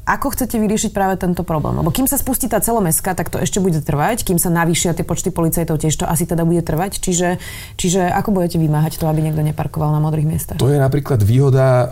Ako 0.08 0.32
chcete 0.32 0.56
vyriešiť 0.56 0.96
práve 0.96 1.20
tento 1.20 1.44
problém? 1.44 1.84
Lebo 1.84 1.92
kým 1.92 2.08
sa 2.08 2.16
spustí 2.16 2.48
tá 2.48 2.64
celomestka, 2.64 3.12
tak 3.12 3.28
to 3.28 3.44
ešte 3.44 3.60
bude 3.60 3.84
trvať, 3.84 4.24
kým 4.24 4.40
sa 4.40 4.48
navýšia 4.48 4.96
tie 4.96 5.04
počty 5.04 5.36
policajtov, 5.36 5.84
tiež 5.84 6.00
to 6.00 6.08
asi 6.08 6.24
teda 6.24 6.48
bude 6.48 6.64
trvať. 6.64 7.04
Čiže, 7.04 7.44
čiže 7.76 8.08
ako 8.08 8.32
budete 8.32 8.56
vymáhať 8.56 9.04
to, 9.04 9.12
aby 9.12 9.20
niekto 9.20 9.44
neparkoval 9.44 9.92
na 9.92 10.00
modrých 10.00 10.24
miestach? 10.24 10.58
To 10.64 10.72
je 10.72 10.80
napríklad 10.80 11.20
výhoda 11.20 11.68
uh, 11.68 11.88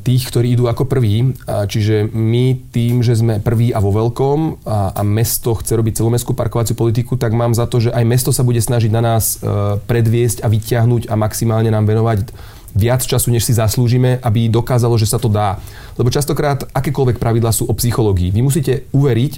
tých, 0.00 0.32
ktorí 0.32 0.56
idú 0.56 0.64
ako 0.64 0.88
prví. 0.88 1.36
Uh, 1.44 1.68
čiže 1.68 2.08
my 2.08 2.72
tým, 2.72 3.04
že 3.04 3.20
sme 3.20 3.36
prví 3.44 3.76
a 3.76 3.84
vo 3.84 3.92
veľkom 3.92 4.64
a, 4.64 4.96
a 4.96 5.02
mesto 5.04 5.52
chce 5.52 5.76
robiť 5.76 6.00
celomestskú 6.00 6.32
parkovaciu 6.32 6.72
politiku, 6.72 7.20
tak 7.20 7.36
mám 7.36 7.52
za 7.52 7.68
to, 7.68 7.84
že 7.84 7.92
aj 7.92 8.04
mesto 8.08 8.32
sa 8.32 8.48
bude 8.48 8.64
snažiť 8.64 8.88
na 8.88 9.04
nás 9.04 9.44
uh, 9.44 9.76
predviesť 9.84 10.40
a 10.40 10.48
vyťahnuť 10.48 11.12
a 11.12 11.14
maximálne 11.20 11.68
nám 11.68 11.84
venovať 11.84 12.32
viac 12.78 13.02
času, 13.02 13.34
než 13.34 13.42
si 13.42 13.58
zaslúžime, 13.58 14.22
aby 14.22 14.46
dokázalo, 14.46 14.94
že 14.94 15.10
sa 15.10 15.18
to 15.18 15.26
dá. 15.26 15.58
Lebo 15.98 16.14
častokrát 16.14 16.62
akékoľvek 16.70 17.18
pravidlá 17.18 17.50
sú 17.50 17.66
o 17.66 17.74
psychológii. 17.74 18.30
Vy 18.30 18.40
musíte 18.40 18.86
uveriť, 18.94 19.32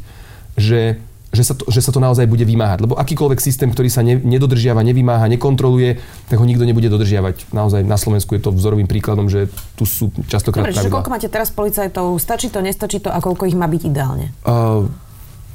že 0.60 1.00
že 1.30 1.46
sa, 1.46 1.54
to, 1.54 1.62
že 1.70 1.78
sa 1.78 1.94
to 1.94 2.02
naozaj 2.02 2.26
bude 2.26 2.42
vymáhať. 2.42 2.82
Lebo 2.82 2.98
akýkoľvek 2.98 3.38
systém, 3.38 3.70
ktorý 3.70 3.86
sa 3.86 4.02
ne, 4.02 4.18
nedodržiava, 4.18 4.82
nevymáha, 4.82 5.30
nekontroluje, 5.30 6.02
tak 6.26 6.42
ho 6.42 6.46
nikto 6.46 6.66
nebude 6.66 6.90
dodržiavať. 6.90 7.54
Naozaj 7.54 7.86
na 7.86 7.94
Slovensku 7.94 8.34
je 8.34 8.42
to 8.42 8.50
vzorovým 8.50 8.90
príkladom, 8.90 9.30
že 9.30 9.46
tu 9.78 9.86
sú 9.86 10.10
častokrát 10.26 10.66
Dobre, 10.66 10.74
pravidlá. 10.74 10.94
koľko 10.98 11.10
máte 11.14 11.30
teraz 11.30 11.54
policajtov? 11.54 12.18
Stačí 12.18 12.50
to, 12.50 12.58
nestačí 12.58 12.98
to 12.98 13.14
a 13.14 13.22
koľko 13.22 13.46
ich 13.46 13.54
má 13.54 13.70
byť 13.70 13.82
ideálne? 13.86 14.34
Uh, 14.42 14.90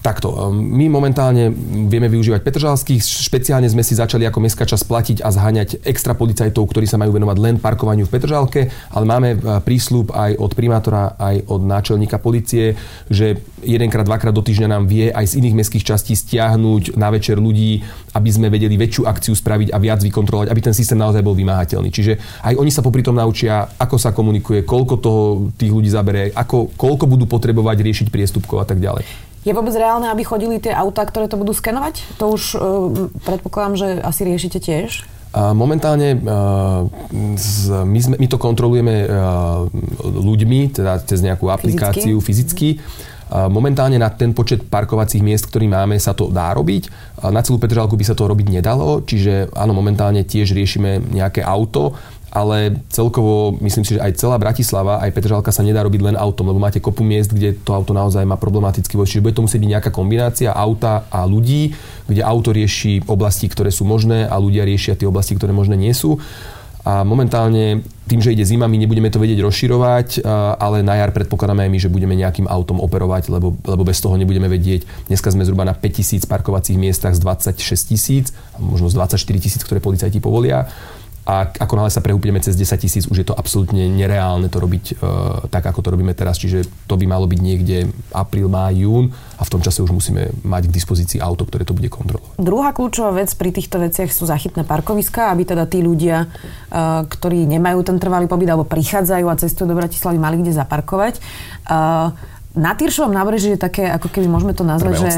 Takto, 0.05 0.53
my 0.53 0.85
momentálne 0.85 1.49
vieme 1.89 2.05
využívať 2.05 2.45
Petržalských, 2.45 3.01
špeciálne 3.01 3.65
sme 3.65 3.81
si 3.81 3.97
začali 3.97 4.21
ako 4.29 4.37
mestská 4.37 4.61
časť 4.61 4.85
platiť 4.85 5.17
a 5.25 5.33
zháňať 5.33 5.81
extra 5.81 6.13
policajtov, 6.13 6.61
ktorí 6.61 6.85
sa 6.85 7.01
majú 7.01 7.17
venovať 7.17 7.37
len 7.41 7.57
parkovaniu 7.57 8.05
v 8.05 8.13
Petržalke, 8.13 8.69
ale 8.93 9.05
máme 9.09 9.33
uh, 9.33 9.57
prísľub 9.65 10.13
aj 10.13 10.37
od 10.37 10.51
primátora, 10.53 11.17
aj 11.17 11.49
od 11.49 11.65
náčelníka 11.65 12.21
policie, 12.21 12.77
že 13.09 13.41
jedenkrát, 13.65 14.05
dvakrát 14.05 14.29
do 14.29 14.45
týždňa 14.45 14.77
nám 14.77 14.85
vie 14.85 15.09
aj 15.09 15.25
z 15.25 15.41
iných 15.41 15.57
mestských 15.57 15.87
častí 15.89 16.13
stiahnuť 16.13 16.93
na 17.01 17.09
večer 17.09 17.41
ľudí, 17.41 17.81
aby 18.13 18.29
sme 18.29 18.53
vedeli 18.53 18.77
väčšiu 18.77 19.09
akciu 19.09 19.33
spraviť 19.33 19.73
a 19.73 19.81
viac 19.81 20.05
vykontrolovať, 20.05 20.53
aby 20.53 20.61
ten 20.61 20.77
systém 20.77 21.01
naozaj 21.01 21.25
bol 21.25 21.33
vymáhateľný. 21.33 21.89
Čiže 21.89 22.45
aj 22.45 22.53
oni 22.61 22.69
sa 22.69 22.85
popri 22.85 23.01
tom 23.01 23.17
naučia, 23.17 23.73
ako 23.81 23.97
sa 23.97 24.13
komunikuje, 24.13 24.69
koľko 24.69 25.01
toho 25.01 25.49
tých 25.57 25.73
ľudí 25.73 25.89
zabere, 25.89 26.29
ako, 26.29 26.77
koľko 26.77 27.09
budú 27.09 27.25
potrebovať 27.25 27.81
riešiť 27.81 28.07
priestupkov 28.13 28.61
a 28.61 28.69
tak 28.69 28.77
ďalej. 28.77 29.24
Je 29.45 29.53
vôbec 29.53 29.77
reálne, 29.77 30.09
aby 30.09 30.25
chodili 30.25 30.57
tie 30.57 30.73
autá, 30.73 31.05
ktoré 31.05 31.29
to 31.29 31.37
budú 31.37 31.53
skenovať? 31.53 32.17
To 32.17 32.33
už 32.33 32.43
uh, 32.57 32.61
predpokladám, 33.23 33.75
že 33.77 33.87
asi 34.01 34.25
riešite 34.25 34.57
tiež. 34.57 35.05
Momentálne 35.35 36.15
my, 37.83 37.99
sme, 37.99 38.15
my 38.15 38.27
to 38.31 38.39
kontrolujeme 38.39 39.03
ľuďmi, 39.99 40.71
teda 40.71 41.03
cez 41.03 41.19
nejakú 41.19 41.51
aplikáciu 41.51 42.23
fyzicky. 42.23 42.79
fyzicky 42.79 43.13
Momentálne 43.31 43.97
na 43.97 44.13
ten 44.13 44.37
počet 44.37 44.69
parkovacích 44.69 45.25
miest, 45.25 45.49
ktorý 45.49 45.65
máme, 45.65 45.97
sa 45.97 46.13
to 46.13 46.29
dá 46.29 46.53
robiť. 46.53 46.93
Na 47.33 47.41
celú 47.41 47.57
Petržalku 47.57 47.97
by 47.97 48.05
sa 48.05 48.13
to 48.13 48.29
robiť 48.29 48.53
nedalo, 48.53 49.01
čiže 49.01 49.49
áno, 49.57 49.73
momentálne 49.73 50.21
tiež 50.21 50.53
riešime 50.53 51.01
nejaké 51.01 51.41
auto, 51.41 51.97
ale 52.35 52.83
celkovo 52.91 53.55
myslím 53.63 53.87
si, 53.87 53.95
že 53.95 54.03
aj 54.03 54.19
celá 54.19 54.35
Bratislava, 54.35 54.99
aj 54.99 55.15
Petržalka 55.15 55.55
sa 55.55 55.63
nedá 55.63 55.79
robiť 55.87 56.03
len 56.03 56.15
autom, 56.19 56.51
lebo 56.51 56.59
máte 56.59 56.83
kopu 56.83 56.99
miest, 57.01 57.31
kde 57.31 57.55
to 57.55 57.71
auto 57.71 57.95
naozaj 57.95 58.27
má 58.27 58.35
problematický 58.35 58.99
voj. 58.99 59.07
Čiže 59.07 59.23
bude 59.23 59.39
to 59.39 59.47
musieť 59.47 59.63
byť 59.63 59.71
nejaká 59.71 59.89
kombinácia 59.95 60.51
auta 60.51 61.07
a 61.07 61.23
ľudí, 61.23 61.71
kde 62.11 62.21
auto 62.27 62.51
rieši 62.51 63.07
oblasti, 63.07 63.47
ktoré 63.47 63.71
sú 63.71 63.87
možné 63.87 64.27
a 64.27 64.35
ľudia 64.35 64.67
riešia 64.67 64.99
tie 64.99 65.07
oblasti, 65.07 65.39
ktoré 65.39 65.55
možné 65.55 65.79
nie 65.79 65.95
sú. 65.95 66.19
A 66.85 67.01
momentálne 67.01 67.81
tým, 68.05 68.21
že 68.21 68.29
ide 68.29 68.45
zima, 68.45 68.69
my 68.69 68.77
nebudeme 68.77 69.09
to 69.09 69.17
vedieť 69.17 69.41
rozširovať, 69.41 70.21
ale 70.61 70.85
na 70.85 71.01
jar 71.01 71.09
predpokladáme 71.09 71.65
aj 71.65 71.71
my, 71.73 71.79
že 71.81 71.89
budeme 71.89 72.13
nejakým 72.13 72.45
autom 72.45 72.77
operovať, 72.77 73.33
lebo, 73.33 73.57
lebo 73.65 73.81
bez 73.81 73.97
toho 73.97 74.13
nebudeme 74.13 74.45
vedieť. 74.45 75.09
Dneska 75.09 75.33
sme 75.33 75.41
zhruba 75.41 75.65
na 75.65 75.73
5000 75.73 76.29
parkovacích 76.29 76.77
miestach 76.77 77.17
z 77.17 77.25
26 77.25 77.89
tisíc, 77.89 78.25
možno 78.61 78.93
z 78.93 79.01
24 79.01 79.17
tisíc, 79.41 79.65
ktoré 79.65 79.81
policajti 79.81 80.21
povolia 80.21 80.69
a 81.25 81.49
ako 81.49 81.73
náhle 81.81 81.89
sa 81.89 82.05
prehúpneme 82.05 82.37
cez 82.37 82.53
10 82.53 82.77
tisíc, 82.77 83.03
už 83.09 83.25
je 83.25 83.27
to 83.27 83.33
absolútne 83.33 83.81
nereálne 83.89 84.45
to 84.45 84.61
robiť 84.61 85.01
uh, 85.01 85.49
tak, 85.49 85.65
ako 85.65 85.81
to 85.81 85.89
robíme 85.97 86.13
teraz. 86.13 86.37
Čiže 86.37 86.69
to 86.85 86.93
by 87.01 87.09
malo 87.09 87.25
byť 87.25 87.39
niekde 87.41 87.89
apríl, 88.13 88.45
máj, 88.45 88.85
jún 88.85 89.09
a 89.37 89.41
v 89.41 89.49
tom 89.49 89.61
čase 89.65 89.81
už 89.81 89.89
musíme 89.89 90.29
mať 90.45 90.69
k 90.69 90.75
dispozícii 90.77 91.17
auto, 91.17 91.49
ktoré 91.49 91.65
to 91.65 91.73
bude 91.73 91.89
kontrolovať. 91.89 92.37
Druhá 92.37 92.77
kľúčová 92.77 93.17
vec 93.17 93.33
pri 93.33 93.49
týchto 93.49 93.81
veciach 93.81 94.13
sú 94.13 94.29
zachytné 94.29 94.69
parkoviská, 94.69 95.33
aby 95.33 95.49
teda 95.49 95.65
tí 95.65 95.81
ľudia, 95.81 96.29
uh, 96.29 97.09
ktorí 97.09 97.49
nemajú 97.49 97.81
ten 97.81 97.97
trvalý 97.97 98.29
pobyt 98.29 98.53
alebo 98.53 98.69
prichádzajú 98.69 99.25
a 99.25 99.33
cestujú 99.41 99.65
do 99.73 99.79
Bratislavy, 99.81 100.21
mali 100.21 100.45
kde 100.45 100.53
zaparkovať. 100.53 101.17
Uh, 101.65 102.13
na 102.55 102.71
Tyršovom 102.71 103.11
nábreží 103.11 103.57
je 103.57 103.59
také, 103.59 103.83
ako 103.91 104.07
keby 104.07 104.31
môžeme 104.31 104.55
to 104.55 104.63
nazvať, 104.63 104.93
že 104.95 105.09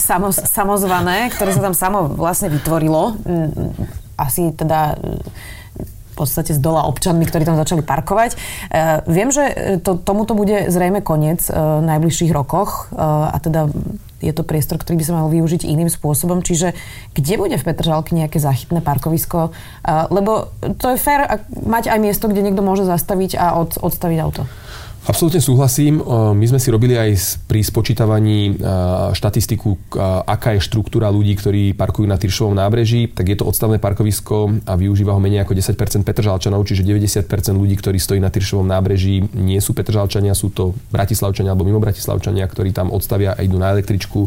samo, 0.00 0.32
samozvané, 0.32 1.28
ktoré 1.28 1.52
sa 1.52 1.60
tam 1.60 1.76
samo 1.76 2.08
vlastne 2.08 2.48
vytvorilo. 2.48 3.20
Asi 4.16 4.52
teda 4.52 4.96
v 6.16 6.24
podstate 6.24 6.56
z 6.56 6.60
dola 6.64 6.88
občanmi, 6.88 7.28
ktorí 7.28 7.44
tam 7.44 7.60
začali 7.60 7.84
parkovať. 7.84 8.32
E, 8.32 8.36
viem, 9.04 9.28
že 9.28 9.76
to, 9.84 10.00
tomuto 10.00 10.32
bude 10.32 10.72
zrejme 10.72 11.04
koniec 11.04 11.44
e, 11.44 11.52
v 11.52 11.84
najbližších 11.84 12.32
rokoch 12.32 12.88
e, 12.88 12.96
a 13.04 13.36
teda 13.36 13.68
je 14.24 14.32
to 14.32 14.48
priestor, 14.48 14.80
ktorý 14.80 14.96
by 14.96 15.04
sa 15.04 15.12
mal 15.12 15.28
využiť 15.28 15.68
iným 15.68 15.92
spôsobom. 15.92 16.40
Čiže 16.40 16.72
kde 17.12 17.34
bude 17.36 17.60
v 17.60 17.66
Petržalke 17.68 18.16
nejaké 18.16 18.40
záchytné 18.40 18.80
parkovisko? 18.80 19.52
Lebo 19.84 20.56
to 20.80 20.96
je 20.96 20.96
fér 20.96 21.44
mať 21.52 21.92
aj 21.92 22.00
miesto, 22.00 22.24
kde 22.24 22.40
niekto 22.40 22.64
môže 22.64 22.88
zastaviť 22.88 23.36
a 23.36 23.60
od, 23.60 23.76
odstaviť 23.76 24.18
auto. 24.24 24.48
Absolútne 25.06 25.38
súhlasím. 25.38 26.02
My 26.34 26.46
sme 26.50 26.58
si 26.58 26.66
robili 26.66 26.98
aj 26.98 27.38
pri 27.46 27.62
spočítavaní 27.62 28.58
štatistiku, 29.14 29.94
aká 30.26 30.58
je 30.58 30.66
štruktúra 30.66 31.14
ľudí, 31.14 31.38
ktorí 31.38 31.78
parkujú 31.78 32.10
na 32.10 32.18
Tyršovom 32.18 32.58
nábreží. 32.58 33.06
Tak 33.14 33.22
je 33.30 33.38
to 33.38 33.46
odstavné 33.46 33.78
parkovisko 33.78 34.66
a 34.66 34.74
využíva 34.74 35.14
ho 35.14 35.22
menej 35.22 35.46
ako 35.46 35.54
10% 35.54 36.02
Petržalčanov, 36.02 36.66
čiže 36.66 36.82
90% 36.82 37.22
ľudí, 37.54 37.78
ktorí 37.78 38.02
stojí 38.02 38.18
na 38.18 38.34
Tyršovom 38.34 38.66
nábreží, 38.66 39.22
nie 39.38 39.62
sú 39.62 39.78
Petržalčania, 39.78 40.34
sú 40.34 40.50
to 40.50 40.74
Bratislavčania 40.90 41.54
alebo 41.54 41.70
mimo 41.70 41.78
Bratislavčania, 41.78 42.42
ktorí 42.50 42.74
tam 42.74 42.90
odstavia 42.90 43.38
a 43.38 43.46
idú 43.46 43.62
na 43.62 43.70
električku, 43.78 44.26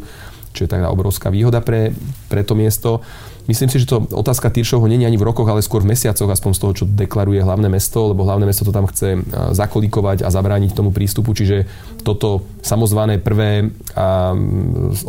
čo 0.53 0.65
je 0.65 0.69
taká 0.69 0.89
obrovská 0.89 1.29
výhoda 1.29 1.61
pre, 1.61 1.93
pre 2.27 2.41
to 2.41 2.57
miesto. 2.57 3.01
Myslím 3.49 3.69
si, 3.73 3.81
že 3.81 3.89
to 3.89 4.05
otázka 4.13 4.53
Tyršovho 4.53 4.85
nie 4.85 5.01
je 5.01 5.09
ani 5.09 5.17
v 5.17 5.25
rokoch, 5.25 5.49
ale 5.49 5.65
skôr 5.65 5.81
v 5.81 5.89
mesiacoch, 5.89 6.29
aspoň 6.29 6.51
z 6.53 6.61
toho, 6.61 6.73
čo 6.77 6.85
deklaruje 6.85 7.41
hlavné 7.41 7.65
mesto, 7.65 8.13
lebo 8.13 8.21
hlavné 8.21 8.45
mesto 8.45 8.61
to 8.61 8.69
tam 8.69 8.85
chce 8.85 9.25
zakolikovať 9.57 10.21
a 10.21 10.29
zabrániť 10.29 10.77
tomu 10.77 10.93
prístupu, 10.93 11.33
čiže 11.33 11.65
toto 12.05 12.45
samozvané 12.61 13.17
prvé 13.17 13.73
a 13.97 14.37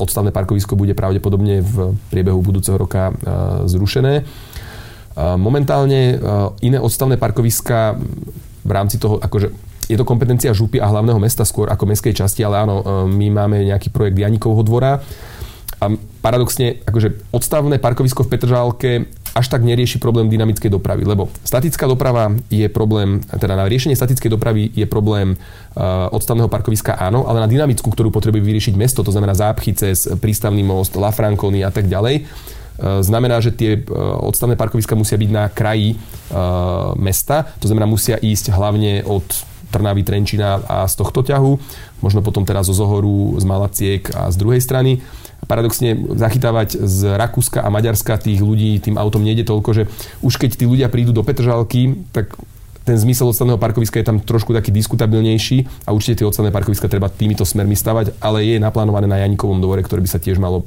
odstavné 0.00 0.32
parkovisko 0.32 0.72
bude 0.72 0.96
pravdepodobne 0.96 1.60
v 1.60 1.92
priebehu 2.08 2.40
budúceho 2.40 2.80
roka 2.80 3.12
zrušené. 3.68 4.24
Momentálne 5.20 6.16
iné 6.64 6.78
odstavné 6.80 7.20
parkoviska 7.20 8.00
v 8.64 8.70
rámci 8.72 8.96
toho, 8.96 9.20
akože 9.20 9.52
je 9.90 9.98
to 9.98 10.06
kompetencia 10.06 10.54
župy 10.54 10.78
a 10.78 10.86
hlavného 10.86 11.18
mesta 11.18 11.42
skôr 11.42 11.66
ako 11.66 11.90
mestskej 11.90 12.14
časti, 12.14 12.46
ale 12.46 12.62
áno, 12.62 13.06
my 13.10 13.26
máme 13.34 13.66
nejaký 13.66 13.90
projekt 13.90 14.22
Janikovho 14.22 14.62
dvora, 14.62 15.02
a 15.80 15.88
paradoxne, 16.20 16.84
akože 16.84 17.32
odstavné 17.32 17.80
parkovisko 17.80 18.28
v 18.28 18.30
Petržálke 18.36 18.90
až 19.32 19.46
tak 19.48 19.64
nerieši 19.64 19.96
problém 19.96 20.28
dynamickej 20.28 20.68
dopravy, 20.68 21.08
lebo 21.08 21.32
statická 21.40 21.88
doprava 21.88 22.34
je 22.52 22.68
problém, 22.68 23.24
teda 23.24 23.56
na 23.56 23.64
riešenie 23.64 23.96
statickej 23.96 24.28
dopravy 24.28 24.68
je 24.76 24.84
problém 24.84 25.38
uh, 25.38 26.12
odstavného 26.12 26.52
parkoviska 26.52 27.00
áno, 27.00 27.24
ale 27.24 27.40
na 27.40 27.48
dynamickú, 27.48 27.88
ktorú 27.88 28.12
potrebuje 28.12 28.42
vyriešiť 28.44 28.74
mesto, 28.76 29.00
to 29.00 29.14
znamená 29.14 29.32
zápchy 29.32 29.72
cez 29.72 30.04
prístavný 30.20 30.60
most, 30.60 30.92
La 31.00 31.14
Franconi 31.14 31.64
a 31.64 31.72
tak 31.72 31.88
ďalej, 31.88 32.26
uh, 32.26 33.00
znamená, 33.00 33.40
že 33.40 33.54
tie 33.54 33.80
uh, 33.80 34.20
odstavné 34.20 34.60
parkoviska 34.60 34.92
musia 34.92 35.16
byť 35.16 35.30
na 35.32 35.48
kraji 35.48 35.96
mesta, 36.94 37.50
to 37.58 37.66
znamená 37.66 37.82
musia 37.90 38.14
ísť 38.14 38.54
hlavne 38.54 39.02
od 39.02 39.26
Trnavy, 39.70 40.02
Trenčina 40.02 40.60
a 40.66 40.84
z 40.84 40.94
tohto 40.98 41.22
ťahu, 41.22 41.52
možno 42.02 42.20
potom 42.20 42.42
teraz 42.44 42.66
zo 42.66 42.74
Zohoru, 42.74 43.38
z 43.38 43.44
Malaciek 43.46 44.02
a 44.12 44.28
z 44.28 44.36
druhej 44.36 44.60
strany. 44.60 45.00
Paradoxne 45.48 45.96
zachytávať 46.20 46.76
z 46.84 47.16
Rakúska 47.16 47.64
a 47.64 47.72
Maďarska 47.72 48.20
tých 48.20 48.44
ľudí 48.44 48.76
tým 48.78 49.00
autom 49.00 49.24
nejde 49.24 49.48
toľko, 49.48 49.70
že 49.72 49.82
už 50.20 50.36
keď 50.36 50.50
tí 50.60 50.64
ľudia 50.68 50.92
prídu 50.92 51.16
do 51.16 51.24
Petržalky, 51.24 51.96
tak 52.12 52.36
ten 52.84 52.96
zmysel 52.96 53.28
odstavného 53.28 53.60
parkoviska 53.60 54.00
je 54.00 54.08
tam 54.08 54.18
trošku 54.18 54.56
taký 54.56 54.72
diskutabilnejší 54.72 55.86
a 55.86 55.92
určite 55.92 56.20
tie 56.20 56.26
odstavné 56.26 56.50
parkoviska 56.50 56.88
treba 56.88 57.12
týmito 57.12 57.44
smermi 57.44 57.76
stavať, 57.76 58.18
ale 58.18 58.42
je 58.42 58.56
naplánované 58.58 59.06
na 59.06 59.20
Janikovom 59.20 59.60
dvore, 59.60 59.84
ktoré 59.84 60.00
by 60.00 60.10
sa 60.10 60.18
tiež 60.18 60.40
malo 60.40 60.64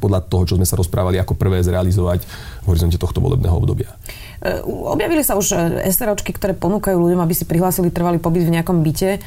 podľa 0.00 0.24
toho, 0.24 0.48
čo 0.48 0.56
sme 0.56 0.64
sa 0.64 0.80
rozprávali, 0.80 1.20
ako 1.20 1.36
prvé 1.36 1.60
zrealizovať 1.60 2.24
v 2.64 2.66
horizonte 2.66 2.96
tohto 2.96 3.20
volebného 3.20 3.52
obdobia. 3.52 3.92
E, 4.40 4.64
objavili 4.64 5.20
sa 5.20 5.36
už 5.36 5.52
e, 5.52 5.56
SROčky, 5.92 6.32
ktoré 6.32 6.56
ponúkajú 6.56 6.96
ľuďom, 6.96 7.20
aby 7.20 7.34
si 7.36 7.44
prihlásili 7.44 7.92
trvalý 7.92 8.16
pobyt 8.16 8.48
v 8.48 8.56
nejakom 8.56 8.80
byte. 8.80 9.10
E, 9.16 9.18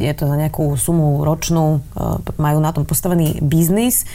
je 0.00 0.12
to 0.16 0.24
za 0.24 0.36
nejakú 0.40 0.72
sumu 0.80 1.20
ročnú, 1.20 1.84
majú 2.40 2.58
na 2.64 2.72
tom 2.72 2.88
postavený 2.88 3.44
biznis. 3.44 4.08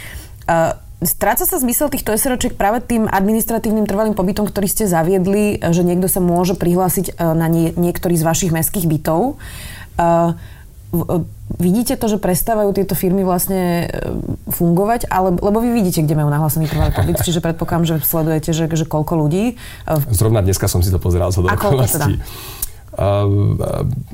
Stráca 1.00 1.48
sa 1.48 1.62
zmysel 1.62 1.93
týchto 1.93 2.12
SROčiek 2.12 2.57
práve 2.57 2.83
tým 2.83 3.05
administratívnym 3.07 3.88
trvalým 3.88 4.17
pobytom, 4.17 4.50
ktorý 4.50 4.67
ste 4.67 4.89
zaviedli, 4.89 5.62
že 5.62 5.86
niekto 5.86 6.12
sa 6.12 6.19
môže 6.19 6.59
prihlásiť 6.59 7.15
na 7.21 7.48
nie, 7.48 7.71
niektorý 7.77 8.19
z 8.19 8.27
vašich 8.27 8.51
mestských 8.51 8.89
bytov. 8.89 9.39
Vidíte 11.60 11.98
to, 12.01 12.10
že 12.10 12.17
prestávajú 12.17 12.74
tieto 12.74 12.98
firmy 12.98 13.22
vlastne 13.22 13.86
e, 13.86 14.10
fungovať, 14.50 15.05
ale, 15.10 15.38
lebo 15.38 15.62
vy 15.62 15.69
vidíte, 15.77 16.01
kde 16.01 16.17
majú 16.17 16.34
nahlásený 16.34 16.65
trvalý 16.65 16.93
pobyt, 16.98 17.22
čiže 17.27 17.46
predpokladám, 17.46 17.86
že 17.86 17.96
sledujete, 18.01 18.50
že, 18.58 18.65
že 18.65 18.86
koľko 18.89 19.13
ľudí. 19.22 19.53
E, 19.86 19.93
Zrovna 20.10 20.41
dneska 20.41 20.65
som 20.65 20.81
si 20.81 20.89
to 20.89 20.98
pozeral 20.98 21.29
okolností. 21.29 22.17
Teda? 22.17 22.58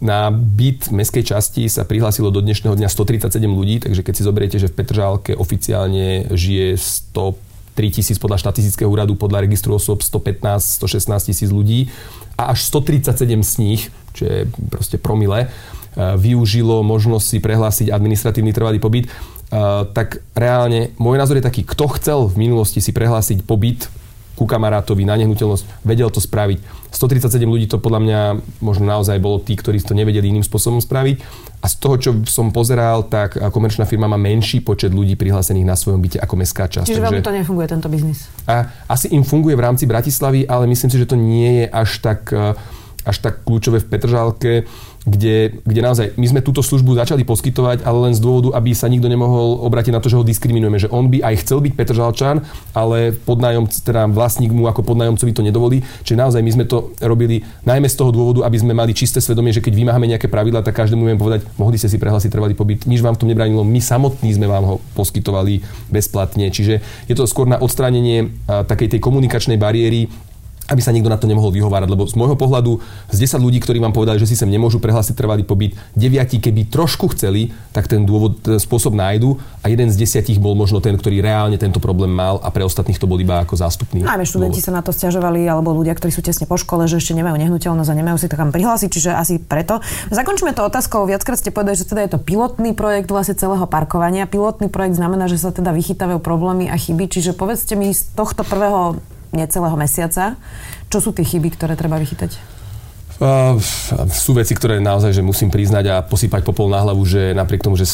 Na 0.03 0.29
byt 0.29 0.91
mestskej 0.91 1.23
časti 1.25 1.71
sa 1.71 1.87
prihlásilo 1.87 2.29
do 2.29 2.43
dnešného 2.43 2.75
dňa 2.75 2.91
137 2.91 3.39
ľudí, 3.47 3.81
takže 3.81 4.03
keď 4.03 4.13
si 4.13 4.21
zoberiete, 4.21 4.57
že 4.59 4.69
v 4.69 4.77
Petržálke 4.77 5.31
oficiálne 5.33 6.29
žije 6.29 6.75
103 7.15 7.95
tisíc 7.95 8.19
podľa 8.19 8.45
štatistického 8.45 8.85
úradu, 8.85 9.17
podľa 9.17 9.47
registru 9.47 9.79
osôb 9.79 10.03
115, 10.03 10.83
116 10.85 11.29
tisíc 11.31 11.49
ľudí 11.49 11.89
a 12.35 12.51
až 12.51 12.67
137 12.67 13.41
z 13.41 13.53
nich, 13.63 13.81
čo 14.11 14.27
je 14.27 14.37
proste 14.69 14.99
promile, 14.99 15.49
využilo 15.95 16.83
možnosť 16.83 17.25
si 17.25 17.37
prehlásiť 17.39 17.87
administratívny 17.89 18.51
trvalý 18.51 18.83
pobyt, 18.83 19.07
tak 19.95 20.19
reálne 20.35 20.91
môj 20.99 21.15
názor 21.15 21.39
je 21.39 21.47
taký, 21.47 21.63
kto 21.63 21.87
chcel 21.95 22.19
v 22.27 22.47
minulosti 22.47 22.83
si 22.83 22.91
prehlásiť 22.91 23.47
pobyt 23.47 23.87
ku 24.35 24.43
kamarátovi 24.43 25.07
na 25.07 25.15
nehnuteľnosť, 25.15 25.87
vedel 25.87 26.11
to 26.11 26.19
spraviť. 26.19 26.91
137 26.91 27.39
ľudí 27.47 27.71
to 27.71 27.79
podľa 27.79 27.99
mňa 28.03 28.19
možno 28.59 28.83
naozaj 28.83 29.15
bolo 29.23 29.39
tí, 29.39 29.55
ktorí 29.55 29.79
to 29.79 29.95
nevedeli 29.95 30.27
iným 30.27 30.43
spôsobom 30.43 30.83
spraviť. 30.83 31.23
A 31.63 31.71
z 31.71 31.75
toho, 31.79 31.95
čo 31.95 32.11
som 32.27 32.51
pozeral, 32.51 33.07
tak 33.07 33.39
komerčná 33.39 33.87
firma 33.87 34.11
má 34.11 34.19
menší 34.19 34.59
počet 34.59 34.91
ľudí 34.91 35.15
prihlásených 35.15 35.63
na 35.63 35.79
svojom 35.79 36.03
byte 36.03 36.19
ako 36.19 36.35
mestská 36.35 36.67
časť. 36.67 36.83
Čiže 36.83 36.99
veľmi 36.99 37.23
to 37.23 37.31
nefunguje, 37.31 37.65
tento 37.71 37.87
biznis. 37.87 38.27
A 38.43 38.67
asi 38.91 39.07
im 39.15 39.23
funguje 39.23 39.55
v 39.55 39.63
rámci 39.71 39.87
Bratislavy, 39.87 40.43
ale 40.51 40.67
myslím 40.67 40.91
si, 40.91 40.99
že 40.99 41.07
to 41.07 41.15
nie 41.15 41.63
je 41.63 41.65
až 41.71 42.03
tak, 42.03 42.27
až 43.07 43.17
tak 43.23 43.47
kľúčové 43.47 43.79
v 43.79 43.87
Petržálke 43.87 44.51
kde, 45.05 45.61
kde 45.61 45.81
naozaj 45.85 46.05
my 46.17 46.25
sme 46.25 46.41
túto 46.41 46.65
službu 46.65 46.97
začali 46.97 47.21
poskytovať, 47.21 47.85
ale 47.85 48.09
len 48.09 48.13
z 48.17 48.21
dôvodu, 48.25 48.57
aby 48.57 48.73
sa 48.73 48.89
nikto 48.89 49.05
nemohol 49.05 49.61
obrátiť 49.61 49.93
na 49.93 50.01
to, 50.01 50.09
že 50.09 50.17
ho 50.17 50.25
diskriminujeme, 50.25 50.81
že 50.81 50.89
on 50.89 51.13
by 51.13 51.21
aj 51.21 51.45
chcel 51.45 51.61
byť 51.61 51.73
Petržalčan, 51.77 52.41
ale 52.73 53.13
podnájom, 53.13 53.69
teda 53.69 54.09
vlastník 54.09 54.49
mu 54.49 54.65
ako 54.65 54.81
podnájomcovi 54.81 55.31
to 55.31 55.45
nedovolí. 55.45 55.85
Čiže 56.01 56.17
naozaj 56.17 56.41
my 56.41 56.51
sme 56.57 56.65
to 56.65 56.89
robili 57.05 57.45
najmä 57.69 57.85
z 57.85 57.95
toho 58.01 58.09
dôvodu, 58.09 58.49
aby 58.49 58.57
sme 58.57 58.73
mali 58.73 58.97
čisté 58.97 59.21
svedomie, 59.21 59.53
že 59.53 59.61
keď 59.61 59.77
vymáhame 59.77 60.09
nejaké 60.09 60.25
pravidla, 60.25 60.65
tak 60.65 60.73
každému 60.73 61.05
môžeme 61.05 61.21
povedať, 61.21 61.45
mohli 61.61 61.77
ste 61.77 61.85
si 61.85 62.01
prehlásiť 62.01 62.33
trvalý 62.33 62.57
pobyt, 62.57 62.89
nič 62.89 63.05
vám 63.05 63.13
v 63.13 63.21
tom 63.21 63.29
nebránilo, 63.29 63.61
my 63.61 63.77
samotní 63.77 64.33
sme 64.33 64.49
vám 64.49 64.65
ho 64.65 64.75
poskytovali 64.97 65.61
bezplatne. 65.93 66.49
Čiže 66.49 66.81
je 67.05 67.13
to 67.13 67.29
skôr 67.29 67.45
na 67.45 67.61
odstránenie 67.61 68.33
takej 68.49 68.97
tej 68.97 68.99
komunikačnej 69.05 69.61
bariéry 69.61 70.09
aby 70.69 70.81
sa 70.81 70.89
nikto 70.89 71.09
na 71.11 71.19
to 71.19 71.29
nemohol 71.29 71.53
vyhovárať, 71.53 71.89
lebo 71.89 72.09
z 72.09 72.17
môjho 72.17 72.33
pohľadu 72.33 72.81
z 73.13 73.17
10 73.21 73.37
ľudí, 73.41 73.61
ktorí 73.61 73.77
vám 73.77 73.93
povedali, 73.93 74.17
že 74.17 74.25
si 74.25 74.33
sem 74.33 74.49
nemôžu 74.49 74.81
prehlásiť 74.81 75.13
trvalý 75.13 75.45
pobyt, 75.45 75.77
9 75.93 76.41
keby 76.41 76.67
trošku 76.69 77.13
chceli, 77.13 77.53
tak 77.69 77.85
ten 77.85 78.03
dôvod, 78.03 78.41
ten 78.41 78.57
spôsob 78.57 78.97
nájdu 78.97 79.37
a 79.61 79.69
jeden 79.69 79.89
z 79.93 79.95
desiatich 79.95 80.41
bol 80.41 80.57
možno 80.57 80.81
ten, 80.81 80.97
ktorý 80.97 81.21
reálne 81.21 81.57
tento 81.61 81.77
problém 81.77 82.09
mal 82.09 82.41
a 82.41 82.49
pre 82.49 82.65
ostatných 82.65 82.97
to 82.97 83.05
bol 83.05 83.17
iba 83.21 83.45
ako 83.45 83.57
zástupný. 83.57 84.01
Najmä 84.01 84.25
študenti 84.25 84.59
dôvod. 84.59 84.67
sa 84.73 84.77
na 84.77 84.81
to 84.81 84.91
stiažovali, 84.93 85.45
alebo 85.45 85.73
ľudia, 85.73 85.93
ktorí 85.93 86.09
sú 86.09 86.25
tesne 86.25 86.49
po 86.49 86.57
škole, 86.57 86.89
že 86.89 86.97
ešte 86.97 87.13
nemajú 87.13 87.37
nehnuteľnosť 87.37 87.89
a 87.89 87.95
nemajú 87.95 88.17
si 88.17 88.27
to 88.27 88.35
kam 88.35 88.49
prihlásiť, 88.49 88.89
čiže 88.89 89.09
asi 89.13 89.37
preto. 89.37 89.79
Zakončíme 90.09 90.57
to 90.57 90.65
otázkou, 90.65 91.05
viackrát 91.05 91.37
ste 91.37 91.53
povedali, 91.53 91.77
že 91.77 91.85
teda 91.85 92.01
je 92.05 92.11
to 92.17 92.19
pilotný 92.21 92.73
projekt 92.73 93.13
vlastne 93.13 93.37
celého 93.37 93.65
parkovania. 93.69 94.25
Pilotný 94.25 94.67
projekt 94.67 94.97
znamená, 94.97 95.29
že 95.29 95.37
sa 95.37 95.53
teda 95.53 95.69
vychytávajú 95.71 96.19
problémy 96.19 96.67
a 96.69 96.75
chyby, 96.75 97.05
čiže 97.09 97.37
povedzte 97.37 97.77
mi 97.77 97.93
z 97.93 98.09
tohto 98.17 98.41
prvého 98.41 98.97
necelého 99.33 99.77
mesiaca. 99.79 100.37
Čo 100.91 100.99
sú 100.99 101.09
tie 101.15 101.25
chyby, 101.25 101.55
ktoré 101.55 101.73
treba 101.73 101.97
vychytať? 101.97 102.55
Uh, 103.15 103.55
sú 104.11 104.35
veci, 104.35 104.51
ktoré 104.51 104.83
naozaj 104.83 105.15
že 105.15 105.23
musím 105.23 105.47
priznať 105.47 105.85
a 105.87 106.03
posypať 106.03 106.43
popol 106.43 106.67
na 106.67 106.83
hlavu, 106.83 106.99
že 107.07 107.31
napriek 107.31 107.63
tomu, 107.63 107.79
že 107.79 107.87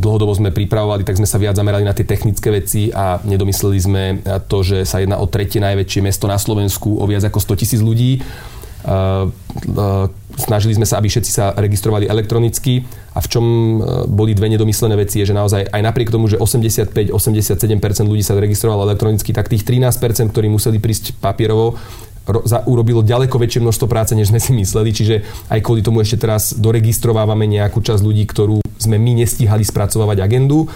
dlhodobo 0.00 0.32
sme 0.32 0.48
pripravovali, 0.48 1.04
tak 1.04 1.20
sme 1.20 1.28
sa 1.28 1.36
viac 1.36 1.52
zamerali 1.60 1.84
na 1.84 1.92
tie 1.92 2.08
technické 2.08 2.48
veci 2.48 2.88
a 2.88 3.20
nedomysleli 3.20 3.76
sme 3.76 4.02
to, 4.48 4.64
že 4.64 4.88
sa 4.88 5.04
jedná 5.04 5.20
o 5.20 5.28
tretie 5.28 5.60
najväčšie 5.60 6.00
mesto 6.00 6.24
na 6.24 6.40
Slovensku 6.40 6.96
o 6.96 7.04
viac 7.04 7.28
ako 7.28 7.36
100 7.36 7.60
tisíc 7.60 7.80
ľudí. 7.84 8.24
Uh, 8.84 9.32
uh, 9.74 10.06
snažili 10.36 10.76
sme 10.76 10.84
sa, 10.84 11.00
aby 11.00 11.08
všetci 11.08 11.30
sa 11.32 11.56
registrovali 11.56 12.04
elektronicky 12.10 12.84
a 13.14 13.22
v 13.22 13.26
čom 13.30 13.44
boli 14.10 14.34
dve 14.34 14.50
nedomyslené 14.50 14.98
veci 14.98 15.22
je, 15.22 15.30
že 15.30 15.38
naozaj 15.38 15.70
aj 15.70 15.80
napriek 15.80 16.10
tomu, 16.10 16.26
že 16.26 16.36
85-87% 16.42 17.14
ľudí 18.02 18.26
sa 18.26 18.34
registrovalo 18.34 18.90
elektronicky, 18.90 19.30
tak 19.30 19.46
tých 19.46 19.62
13%, 19.62 20.34
ktorí 20.34 20.50
museli 20.50 20.82
prísť 20.82 21.14
papierovo, 21.22 21.78
urobilo 22.64 23.04
ďaleko 23.04 23.36
väčšie 23.36 23.60
množstvo 23.60 23.86
práce, 23.86 24.16
než 24.16 24.32
sme 24.32 24.40
si 24.40 24.56
mysleli, 24.56 24.90
čiže 24.90 25.16
aj 25.52 25.60
kvôli 25.60 25.84
tomu 25.84 26.00
ešte 26.00 26.24
teraz 26.24 26.56
doregistrovávame 26.56 27.44
nejakú 27.44 27.84
časť 27.84 28.00
ľudí, 28.00 28.24
ktorú 28.24 28.64
sme 28.80 28.96
my 28.96 29.24
nestíhali 29.24 29.60
spracovávať 29.60 30.24
agendu. 30.24 30.66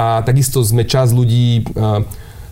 A 0.00 0.24
takisto 0.24 0.64
sme 0.64 0.88
časť 0.88 1.12
ľudí 1.12 1.68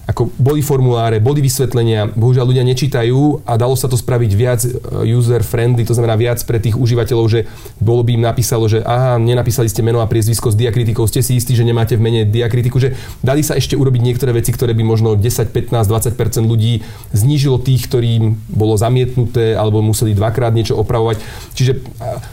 ako 0.08 0.32
boli 0.40 0.64
formuláre, 0.64 1.20
boli 1.20 1.44
vysvetlenia, 1.44 2.08
bohužiaľ 2.16 2.48
ľudia 2.48 2.64
nečítajú 2.64 3.44
a 3.44 3.60
dalo 3.60 3.76
sa 3.76 3.92
to 3.92 4.00
spraviť 4.00 4.30
viac 4.32 4.60
e, 4.64 4.72
user-friendly, 5.04 5.84
to 5.84 5.92
znamená 5.92 6.16
viac 6.16 6.40
pre 6.48 6.56
tých 6.56 6.80
užívateľov, 6.80 7.26
že 7.28 7.44
bolo 7.76 8.00
by 8.00 8.16
im 8.16 8.24
napísalo, 8.24 8.64
že 8.72 8.80
aha, 8.80 9.20
nenapísali 9.20 9.68
ste 9.68 9.84
meno 9.84 10.00
a 10.00 10.08
priezvisko 10.08 10.48
s 10.48 10.56
diakritikou, 10.56 11.04
ste 11.04 11.20
si 11.20 11.36
istí, 11.36 11.52
že 11.52 11.60
nemáte 11.60 12.00
v 12.00 12.08
mene 12.08 12.20
diakritiku, 12.24 12.80
že 12.80 12.96
dali 13.20 13.44
sa 13.44 13.60
ešte 13.60 13.76
urobiť 13.76 14.00
niektoré 14.00 14.32
veci, 14.32 14.48
ktoré 14.48 14.72
by 14.72 14.80
možno 14.80 15.12
10, 15.12 15.52
15, 15.52 15.76
20% 15.76 16.16
ľudí 16.40 16.80
znížilo 17.12 17.60
tých, 17.60 17.84
ktorým 17.84 18.40
bolo 18.48 18.80
zamietnuté 18.80 19.60
alebo 19.60 19.84
museli 19.84 20.16
dvakrát 20.16 20.56
niečo 20.56 20.72
opravovať. 20.80 21.20
Čiže 21.52 21.84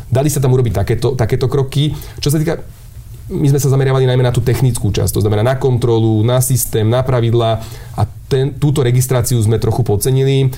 dali 0.07 0.31
sa 0.31 0.39
tam 0.39 0.55
urobiť 0.55 0.79
takéto, 0.79 1.11
takéto 1.19 1.51
kroky. 1.51 1.91
Čo 2.23 2.31
sa 2.31 2.39
týka 2.39 2.63
my 3.25 3.47
sme 3.49 3.57
sa 3.57 3.73
zameriavali 3.73 4.05
najmä 4.05 4.21
na 4.21 4.29
tú 4.29 4.37
technickú 4.37 4.93
časť, 4.93 5.17
to 5.17 5.23
znamená 5.25 5.41
na 5.41 5.57
kontrolu, 5.57 6.21
na 6.21 6.37
systém, 6.45 6.85
na 6.85 7.01
pravidla 7.01 7.57
a 7.97 8.05
ten, 8.25 8.53
túto 8.53 8.81
registráciu 8.81 9.37
sme 9.41 9.61
trochu 9.61 9.85
podcenili. 9.85 10.49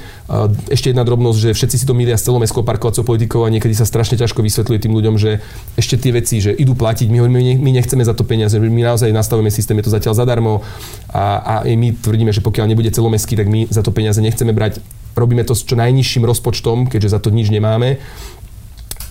Ešte 0.71 0.91
jedna 0.91 1.03
drobnosť, 1.03 1.37
že 1.39 1.49
všetci 1.55 1.75
si 1.79 1.85
to 1.87 1.95
milia 1.95 2.15
s 2.15 2.23
celou 2.23 2.39
mestskou 2.39 2.63
parkovacou 2.63 3.03
politikou 3.03 3.43
a 3.43 3.51
niekedy 3.51 3.75
sa 3.75 3.83
strašne 3.83 4.19
ťažko 4.19 4.39
vysvetľuje 4.39 4.79
tým 4.83 4.95
ľuďom, 4.95 5.15
že 5.19 5.43
ešte 5.79 5.99
tie 5.99 6.11
veci, 6.15 6.39
že 6.43 6.55
idú 6.55 6.75
platiť, 6.75 7.07
my, 7.07 7.27
my, 7.27 7.59
my 7.59 7.71
nechceme 7.75 8.03
za 8.03 8.15
to 8.15 8.23
peniaze, 8.27 8.55
my 8.55 8.83
naozaj 8.83 9.11
nastavíme 9.11 9.51
systém, 9.51 9.75
je 9.79 9.87
to 9.87 9.95
zatiaľ 9.95 10.15
zadarmo 10.15 10.63
a, 11.11 11.39
a 11.39 11.53
my 11.67 11.95
tvrdíme, 11.95 12.31
že 12.31 12.43
pokiaľ 12.43 12.67
nebude 12.71 12.91
celomestský, 12.91 13.35
tak 13.35 13.47
my 13.51 13.67
za 13.67 13.83
to 13.83 13.91
peniaze 13.95 14.19
nechceme 14.19 14.51
brať. 14.51 14.79
Robíme 15.17 15.41
to 15.41 15.57
s 15.57 15.65
čo 15.65 15.73
najnižším 15.73 16.29
rozpočtom, 16.29 16.93
keďže 16.93 17.17
za 17.17 17.19
to 17.19 17.33
nič 17.33 17.49
nemáme 17.49 17.97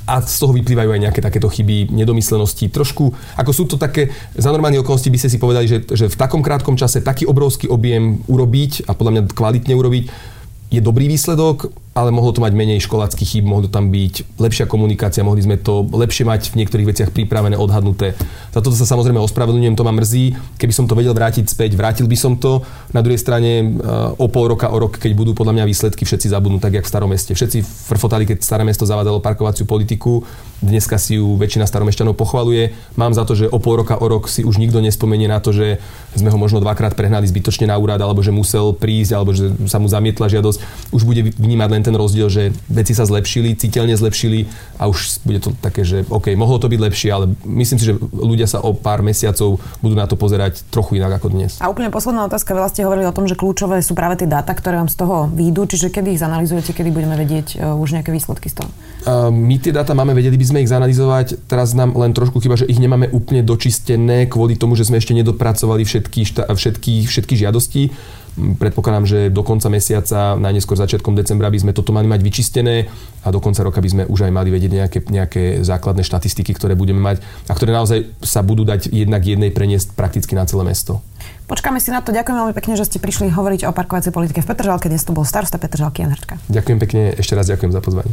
a 0.07 0.23
z 0.23 0.37
toho 0.39 0.55
vyplývajú 0.55 0.95
aj 0.95 1.03
nejaké 1.03 1.21
takéto 1.21 1.51
chyby, 1.51 1.91
nedomyslenosti. 1.91 2.71
Trošku, 2.71 3.11
ako 3.35 3.51
sú 3.51 3.67
to 3.67 3.75
také, 3.75 4.15
za 4.39 4.55
normálne 4.55 4.79
okolnosti 4.79 5.11
by 5.11 5.19
ste 5.19 5.33
si 5.35 5.43
povedali, 5.43 5.67
že, 5.67 5.83
že 5.91 6.07
v 6.07 6.17
takom 6.17 6.47
krátkom 6.47 6.79
čase 6.79 7.03
taký 7.03 7.27
obrovský 7.27 7.67
objem 7.67 8.23
urobiť 8.31 8.87
a 8.87 8.95
podľa 8.95 9.13
mňa 9.13 9.23
kvalitne 9.35 9.75
urobiť, 9.75 10.05
je 10.71 10.81
dobrý 10.83 11.11
výsledok, 11.11 11.75
ale 11.97 12.13
mohlo 12.13 12.29
to 12.29 12.45
mať 12.45 12.53
menej 12.53 12.85
školáckých 12.85 13.25
chýb, 13.25 13.49
mohlo 13.49 13.73
tam 13.73 13.89
byť 13.89 14.37
lepšia 14.37 14.69
komunikácia, 14.69 15.25
mohli 15.25 15.41
sme 15.41 15.57
to 15.57 15.81
lepšie 15.89 16.29
mať 16.29 16.53
v 16.53 16.61
niektorých 16.61 16.89
veciach 16.93 17.11
pripravené, 17.17 17.57
odhadnuté. 17.57 18.13
Za 18.53 18.61
toto 18.61 18.77
sa 18.77 18.85
samozrejme 18.85 19.17
ospravedlňujem, 19.25 19.73
to 19.73 19.87
ma 19.89 19.97
mrzí. 19.97 20.37
Keby 20.61 20.73
som 20.77 20.85
to 20.85 20.93
vedel 20.93 21.17
vrátiť 21.17 21.49
späť, 21.49 21.73
vrátil 21.73 22.05
by 22.05 22.17
som 22.21 22.37
to. 22.37 22.61
Na 22.93 23.01
druhej 23.01 23.17
strane 23.17 23.51
eh, 23.65 24.21
o 24.21 24.29
pol 24.29 24.53
roka, 24.53 24.69
o 24.69 24.77
rok, 24.77 25.01
keď 25.01 25.17
budú 25.17 25.33
podľa 25.33 25.57
mňa 25.57 25.65
výsledky, 25.65 26.05
všetci 26.05 26.29
zabudnú 26.37 26.61
tak, 26.61 26.77
jak 26.77 26.85
v 26.85 26.93
starom 26.93 27.09
meste. 27.09 27.33
Všetci 27.33 27.65
frfotali, 27.65 28.29
keď 28.29 28.45
staré 28.45 28.61
mesto 28.69 28.85
zavádalo 28.85 29.25
parkovaciu 29.25 29.65
politiku, 29.65 30.21
dneska 30.61 31.01
si 31.01 31.17
ju 31.17 31.41
väčšina 31.41 31.65
staromešťanov 31.65 32.13
pochvaluje. 32.13 32.77
Mám 33.01 33.17
za 33.17 33.25
to, 33.25 33.33
že 33.33 33.49
o 33.49 33.57
pol 33.57 33.81
roka, 33.81 33.97
o 33.97 34.05
rok 34.05 34.29
si 34.29 34.45
už 34.45 34.61
nikto 34.61 34.85
nespomenie 34.85 35.33
na 35.33 35.41
to, 35.41 35.57
že 35.57 35.81
sme 36.13 36.29
ho 36.29 36.37
možno 36.37 36.61
dvakrát 36.61 36.93
prehnali 36.93 37.25
zbytočne 37.25 37.73
na 37.73 37.81
úrad, 37.81 38.05
alebo 38.05 38.21
že 38.21 38.37
musel 38.37 38.77
prísť, 38.77 39.13
alebo 39.17 39.33
že 39.33 39.49
sa 39.65 39.81
mu 39.81 39.89
zamietla 39.89 40.29
žiadosť. 40.29 40.93
Už 40.93 41.09
bude 41.09 41.25
vnímať 41.33 41.69
len 41.73 41.83
ten 41.87 41.95
rozdiel, 41.95 42.27
že 42.27 42.51
veci 42.67 42.91
sa 42.91 43.07
zlepšili, 43.07 43.55
citeľne 43.55 43.95
zlepšili 43.95 44.51
a 44.83 44.91
už 44.91 45.23
bude 45.23 45.39
to 45.39 45.55
také, 45.63 45.87
že 45.87 46.03
OK, 46.11 46.35
mohlo 46.35 46.59
to 46.59 46.67
byť 46.67 46.81
lepšie, 46.83 47.09
ale 47.15 47.31
myslím 47.47 47.79
si, 47.79 47.85
že 47.87 47.95
ľudia 48.11 48.51
sa 48.51 48.59
o 48.59 48.75
pár 48.75 49.07
mesiacov 49.07 49.63
budú 49.79 49.95
na 49.95 50.11
to 50.11 50.19
pozerať 50.19 50.67
trochu 50.75 50.99
inak 50.99 51.23
ako 51.23 51.31
dnes. 51.31 51.63
A 51.63 51.71
úplne 51.71 51.95
posledná 51.95 52.27
otázka, 52.27 52.51
veľa 52.59 52.75
ste 52.75 52.83
hovorili 52.83 53.07
o 53.07 53.15
tom, 53.15 53.31
že 53.31 53.39
kľúčové 53.39 53.79
sú 53.87 53.95
práve 53.95 54.19
tie 54.19 54.27
dáta, 54.27 54.51
ktoré 54.51 54.83
vám 54.83 54.91
z 54.91 54.99
toho 54.99 55.31
výjdu, 55.31 55.71
čiže 55.71 55.95
kedy 55.95 56.19
ich 56.19 56.21
zanalizujete, 56.21 56.75
kedy 56.75 56.91
budeme 56.91 57.15
vedieť 57.15 57.63
uh, 57.63 57.79
už 57.79 57.95
nejaké 57.95 58.11
výsledky 58.11 58.51
z 58.51 58.59
toho? 58.65 58.71
Uh, 59.07 59.31
my 59.31 59.63
tie 59.63 59.71
dáta 59.71 59.95
máme, 59.95 60.11
vedeli 60.19 60.35
by 60.35 60.47
sme 60.51 60.59
ich 60.67 60.73
zanalizovať, 60.73 61.47
teraz 61.47 61.71
nám 61.79 61.95
len 61.95 62.11
trošku 62.11 62.43
chyba, 62.43 62.59
že 62.59 62.67
ich 62.67 62.83
nemáme 62.83 63.07
úplne 63.15 63.47
dočistené 63.47 64.27
kvôli 64.27 64.59
tomu, 64.59 64.75
že 64.75 64.89
sme 64.89 64.99
ešte 64.99 65.15
nedopracovali 65.15 65.87
všetky, 65.87 66.21
šta, 66.27 66.43
všetky, 66.51 67.07
všetky 67.07 67.35
žiadosti 67.39 67.83
Predpokladám, 68.37 69.09
že 69.09 69.19
do 69.33 69.41
konca 69.41 69.73
mesiaca, 69.73 70.37
najneskôr 70.37 70.77
začiatkom 70.77 71.17
decembra 71.17 71.49
by 71.49 71.57
sme 71.57 71.73
toto 71.73 71.97
mali 71.97 72.05
mať 72.05 72.21
vyčistené 72.21 72.85
a 73.25 73.33
do 73.33 73.41
konca 73.41 73.65
roka 73.65 73.81
by 73.81 73.89
sme 73.89 74.03
už 74.05 74.29
aj 74.29 74.33
mali 74.33 74.53
vedieť 74.53 74.73
nejaké, 74.77 74.99
nejaké 75.09 75.43
základné 75.65 76.05
štatistiky, 76.05 76.53
ktoré 76.53 76.77
budeme 76.77 77.01
mať 77.01 77.25
a 77.49 77.57
ktoré 77.57 77.73
naozaj 77.73 78.13
sa 78.21 78.45
budú 78.45 78.69
dať 78.69 78.93
jednak 78.93 79.25
jednej 79.25 79.49
preniesť 79.49 79.97
prakticky 79.97 80.37
na 80.37 80.45
celé 80.45 80.69
mesto. 80.69 81.01
Počkáme 81.49 81.81
si 81.81 81.89
na 81.89 82.05
to. 82.05 82.13
Ďakujem 82.13 82.37
veľmi 82.37 82.55
pekne, 82.55 82.77
že 82.77 82.85
ste 82.85 83.01
prišli 83.01 83.33
hovoriť 83.33 83.65
o 83.65 83.73
parkovacej 83.73 84.13
politike 84.13 84.45
v 84.45 84.49
Petržalke. 84.53 84.93
Dnes 84.93 85.07
to 85.07 85.17
bol 85.17 85.25
starosta 85.25 85.57
Petržalky 85.57 86.05
Jan 86.05 86.13
Hrčka. 86.13 86.37
Ďakujem 86.53 86.79
pekne, 86.83 87.03
ešte 87.17 87.33
raz 87.33 87.49
ďakujem 87.49 87.73
za 87.73 87.81
pozvanie. 87.81 88.13